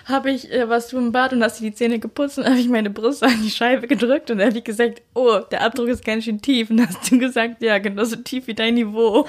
[0.05, 2.59] habe ich, äh, warst du im Bad und hast dir die Zähne geputzt und habe
[2.59, 5.87] ich meine Brust an die Scheibe gedrückt und dann habe ich gesagt, oh, der Abdruck
[5.87, 6.69] ist ganz schön tief.
[6.69, 9.25] Und hast du gesagt, ja, genauso tief wie dein Niveau.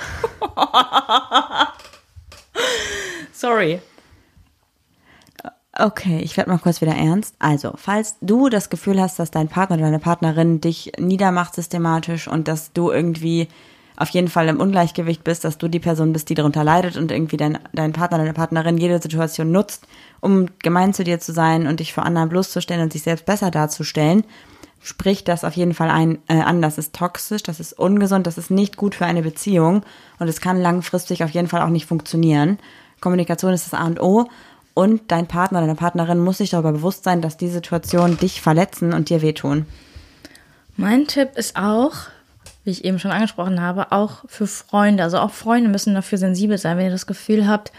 [3.32, 3.80] Sorry.
[5.80, 7.34] Okay, ich werde mal kurz wieder ernst.
[7.38, 12.28] Also, falls du das Gefühl hast, dass dein Partner oder deine Partnerin dich niedermacht systematisch
[12.28, 13.48] und dass du irgendwie
[13.96, 17.10] auf jeden Fall im Ungleichgewicht bist, dass du die Person bist, die darunter leidet und
[17.10, 19.86] irgendwie dein, dein Partner, deine Partnerin jede Situation nutzt,
[20.20, 23.50] um gemein zu dir zu sein und dich vor anderen bloßzustellen und sich selbst besser
[23.50, 24.24] darzustellen,
[24.80, 26.60] sprich das auf jeden Fall ein, äh, an.
[26.60, 29.82] Das ist toxisch, das ist ungesund, das ist nicht gut für eine Beziehung
[30.18, 32.58] und es kann langfristig auf jeden Fall auch nicht funktionieren.
[33.00, 34.28] Kommunikation ist das A und O
[34.80, 38.94] und dein Partner, deine Partnerin muss sich darüber bewusst sein, dass die Situationen dich verletzen
[38.94, 39.66] und dir wehtun.
[40.78, 41.92] Mein Tipp ist auch,
[42.64, 45.02] wie ich eben schon angesprochen habe, auch für Freunde.
[45.02, 46.78] Also auch Freunde müssen dafür sensibel sein.
[46.78, 47.72] Wenn ihr das Gefühl habt,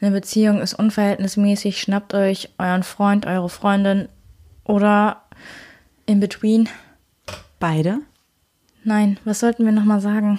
[0.00, 4.08] eine Beziehung ist unverhältnismäßig, schnappt euch euren Freund, eure Freundin
[4.62, 5.22] oder
[6.06, 6.68] in between.
[7.58, 7.98] Beide?
[8.84, 10.38] Nein, was sollten wir nochmal sagen?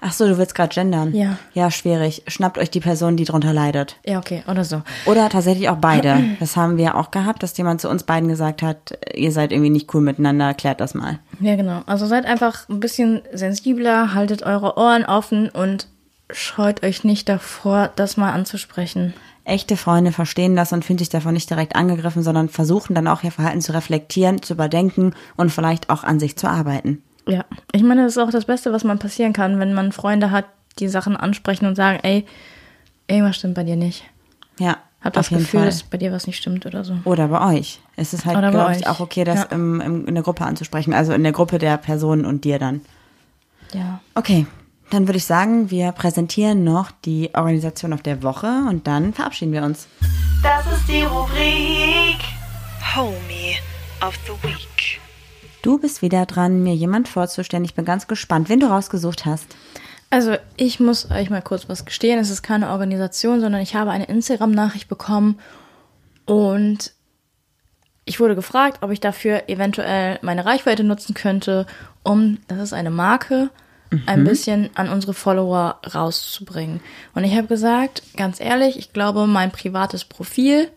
[0.00, 1.14] Ach so, du willst gerade gendern.
[1.14, 1.38] Ja.
[1.54, 2.22] Ja, schwierig.
[2.26, 3.96] Schnappt euch die Person, die drunter leidet.
[4.04, 4.82] Ja, okay, oder so.
[5.06, 6.22] Oder tatsächlich auch beide.
[6.42, 9.70] Das haben wir auch gehabt, dass jemand zu uns beiden gesagt hat, ihr seid irgendwie
[9.70, 11.18] nicht cool miteinander, klärt das mal.
[11.40, 11.82] Ja, genau.
[11.86, 15.86] Also seid einfach ein bisschen sensibler, haltet eure Ohren offen und
[16.30, 19.14] scheut euch nicht davor, das mal anzusprechen.
[19.44, 23.24] Echte Freunde verstehen das und fühlen sich davon nicht direkt angegriffen, sondern versuchen dann auch
[23.24, 27.02] ihr Verhalten zu reflektieren, zu überdenken und vielleicht auch an sich zu arbeiten.
[27.28, 30.30] Ja, ich meine, das ist auch das Beste, was man passieren kann, wenn man Freunde
[30.30, 30.46] hat,
[30.78, 32.26] die Sachen ansprechen und sagen, ey,
[33.06, 34.04] irgendwas stimmt bei dir nicht.
[34.58, 35.66] Ja, Hab auf das jeden Gefühl, Fall.
[35.68, 36.96] dass bei dir was nicht stimmt oder so.
[37.04, 37.80] Oder bei euch.
[37.96, 38.88] Es ist halt, Oder bei glaube ich, euch.
[38.88, 39.46] auch okay, das Ja.
[39.50, 40.92] im, im, in der Gruppe anzusprechen.
[40.94, 42.80] Also in der Gruppe der Personen und dir dann.
[43.72, 44.00] Ja.
[44.14, 44.46] Okay,
[44.90, 49.52] dann würde ich sagen, wir präsentieren noch die Organisation auf der Woche und dann verabschieden
[49.52, 49.86] wir uns.
[50.42, 52.18] Das ist die Rubrik
[52.96, 53.56] Homie
[54.06, 55.00] of the Week.
[55.62, 57.64] Du bist wieder dran, mir jemand vorzustellen.
[57.64, 59.46] Ich bin ganz gespannt, wen du rausgesucht hast.
[60.10, 62.18] Also, ich muss euch mal kurz was gestehen.
[62.18, 65.38] Es ist keine Organisation, sondern ich habe eine Instagram-Nachricht bekommen
[66.26, 66.92] und
[68.04, 71.66] ich wurde gefragt, ob ich dafür eventuell meine Reichweite nutzen könnte,
[72.02, 73.50] um, das ist eine Marke,
[74.06, 76.80] ein bisschen an unsere Follower rauszubringen.
[77.14, 80.70] Und ich habe gesagt, ganz ehrlich, ich glaube, mein privates Profil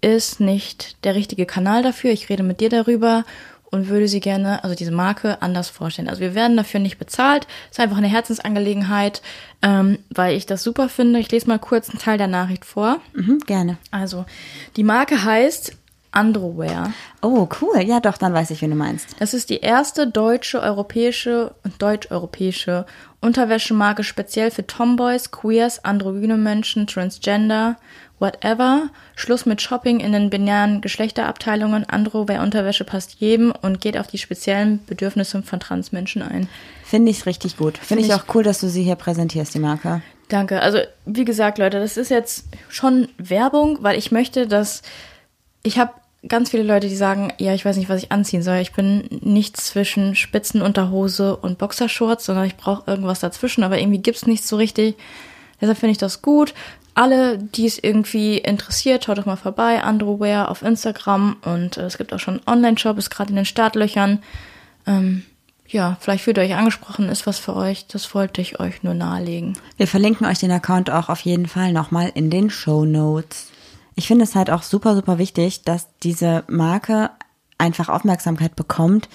[0.00, 2.10] ist nicht der richtige Kanal dafür.
[2.12, 3.24] Ich rede mit dir darüber
[3.70, 6.08] und würde sie gerne, also diese Marke, anders vorstellen.
[6.08, 7.46] Also wir werden dafür nicht bezahlt.
[7.70, 9.22] ist einfach eine Herzensangelegenheit,
[9.62, 11.18] ähm, weil ich das super finde.
[11.20, 13.00] Ich lese mal kurz einen Teil der Nachricht vor.
[13.14, 13.78] Mhm, gerne.
[13.90, 14.24] Also,
[14.76, 15.76] die Marke heißt
[16.10, 16.92] Androware.
[17.20, 17.82] Oh, cool.
[17.82, 19.08] Ja, doch, dann weiß ich, wen du meinst.
[19.18, 22.86] Das ist die erste deutsche, europäische und deutsch-europäische
[23.20, 27.76] Unterwäschemarke speziell für Tomboys, Queers, androgyne Menschen, Transgender,
[28.18, 28.88] whatever.
[29.16, 31.88] Schluss mit Shopping in den binären Geschlechterabteilungen.
[31.88, 36.48] Androware Unterwäsche passt jedem und geht auf die speziellen Bedürfnisse von Transmenschen ein.
[36.84, 37.78] Finde ich richtig gut.
[37.78, 40.02] Finde ich ich- auch cool, dass du sie hier präsentierst, die Marke.
[40.28, 40.60] Danke.
[40.60, 44.82] Also, wie gesagt, Leute, das ist jetzt schon Werbung, weil ich möchte, dass
[45.62, 45.92] ich habe
[46.26, 48.56] ganz viele Leute, die sagen, ja, ich weiß nicht, was ich anziehen soll.
[48.56, 54.26] Ich bin nicht zwischen Spitzenunterhose und Boxershorts, sondern ich brauche irgendwas dazwischen, aber irgendwie gibt's
[54.26, 54.96] nichts so richtig.
[55.60, 56.54] Deshalb finde ich das gut.
[56.98, 59.84] Alle, die es irgendwie interessiert, schaut doch mal vorbei.
[59.84, 63.44] Androware auf Instagram und äh, es gibt auch schon einen Online-Shop, ist gerade in den
[63.44, 64.20] Startlöchern.
[64.84, 65.22] Ähm,
[65.68, 67.86] ja, vielleicht fühlt ihr euch angesprochen, ist was für euch.
[67.86, 69.56] Das wollte ich euch nur nahelegen.
[69.76, 73.46] Wir verlinken euch den Account auch auf jeden Fall nochmal in den Show Notes.
[73.94, 77.10] Ich finde es halt auch super, super wichtig, dass diese Marke
[77.58, 79.08] einfach Aufmerksamkeit bekommt,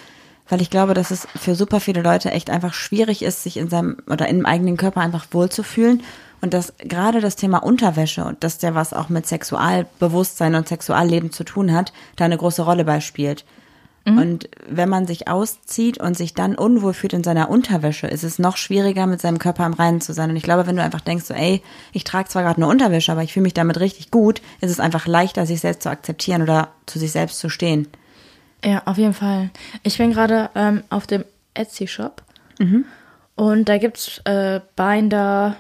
[0.48, 3.68] weil ich glaube, dass es für super viele Leute echt einfach schwierig ist, sich in
[3.68, 6.02] seinem oder im eigenen Körper einfach wohlzufühlen
[6.44, 11.32] und dass gerade das Thema Unterwäsche und dass der was auch mit Sexualbewusstsein und Sexualleben
[11.32, 13.46] zu tun hat, da eine große Rolle bei spielt.
[14.06, 18.38] Und wenn man sich auszieht und sich dann unwohl fühlt in seiner Unterwäsche, ist es
[18.38, 20.30] noch schwieriger, mit seinem Körper am Reinen zu sein.
[20.30, 21.64] Und ich glaube, wenn du einfach denkst, so, ey,
[21.94, 24.82] ich trage zwar gerade eine Unterwäsche, aber ich fühle mich damit richtig gut, ist es
[24.82, 27.88] einfach leichter, sich selbst zu akzeptieren oder zu sich selbst zu stehen.
[28.66, 29.52] Ja, auf jeden Fall.
[29.84, 31.24] Ich bin gerade ähm, auf dem
[31.54, 32.22] Etsy-Shop
[33.36, 35.56] und da gibt's äh, Binder,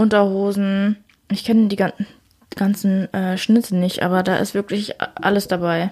[0.00, 0.96] Unterhosen.
[1.30, 2.06] Ich kenne die ganzen,
[2.56, 5.90] ganzen äh, Schnitte nicht, aber da ist wirklich alles dabei.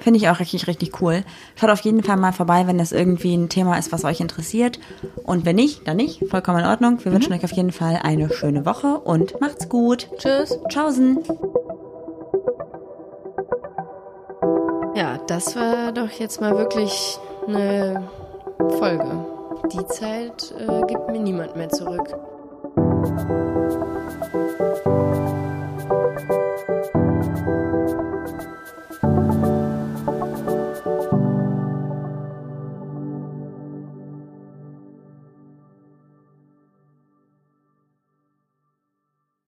[0.00, 1.22] Finde ich auch richtig, richtig cool.
[1.56, 4.80] Schaut auf jeden Fall mal vorbei, wenn das irgendwie ein Thema ist, was euch interessiert.
[5.24, 6.24] Und wenn nicht, dann nicht.
[6.28, 7.04] Vollkommen in Ordnung.
[7.04, 10.08] Wir wünschen euch auf jeden Fall eine schöne Woche und macht's gut.
[10.18, 10.58] Tschüss.
[10.68, 11.18] Tschaußen.
[14.96, 18.08] Ja, das war doch jetzt mal wirklich eine
[18.78, 19.24] Folge.
[19.72, 22.14] Die Zeit äh, gibt mir niemand mehr zurück.
[23.68, 24.07] Thank you.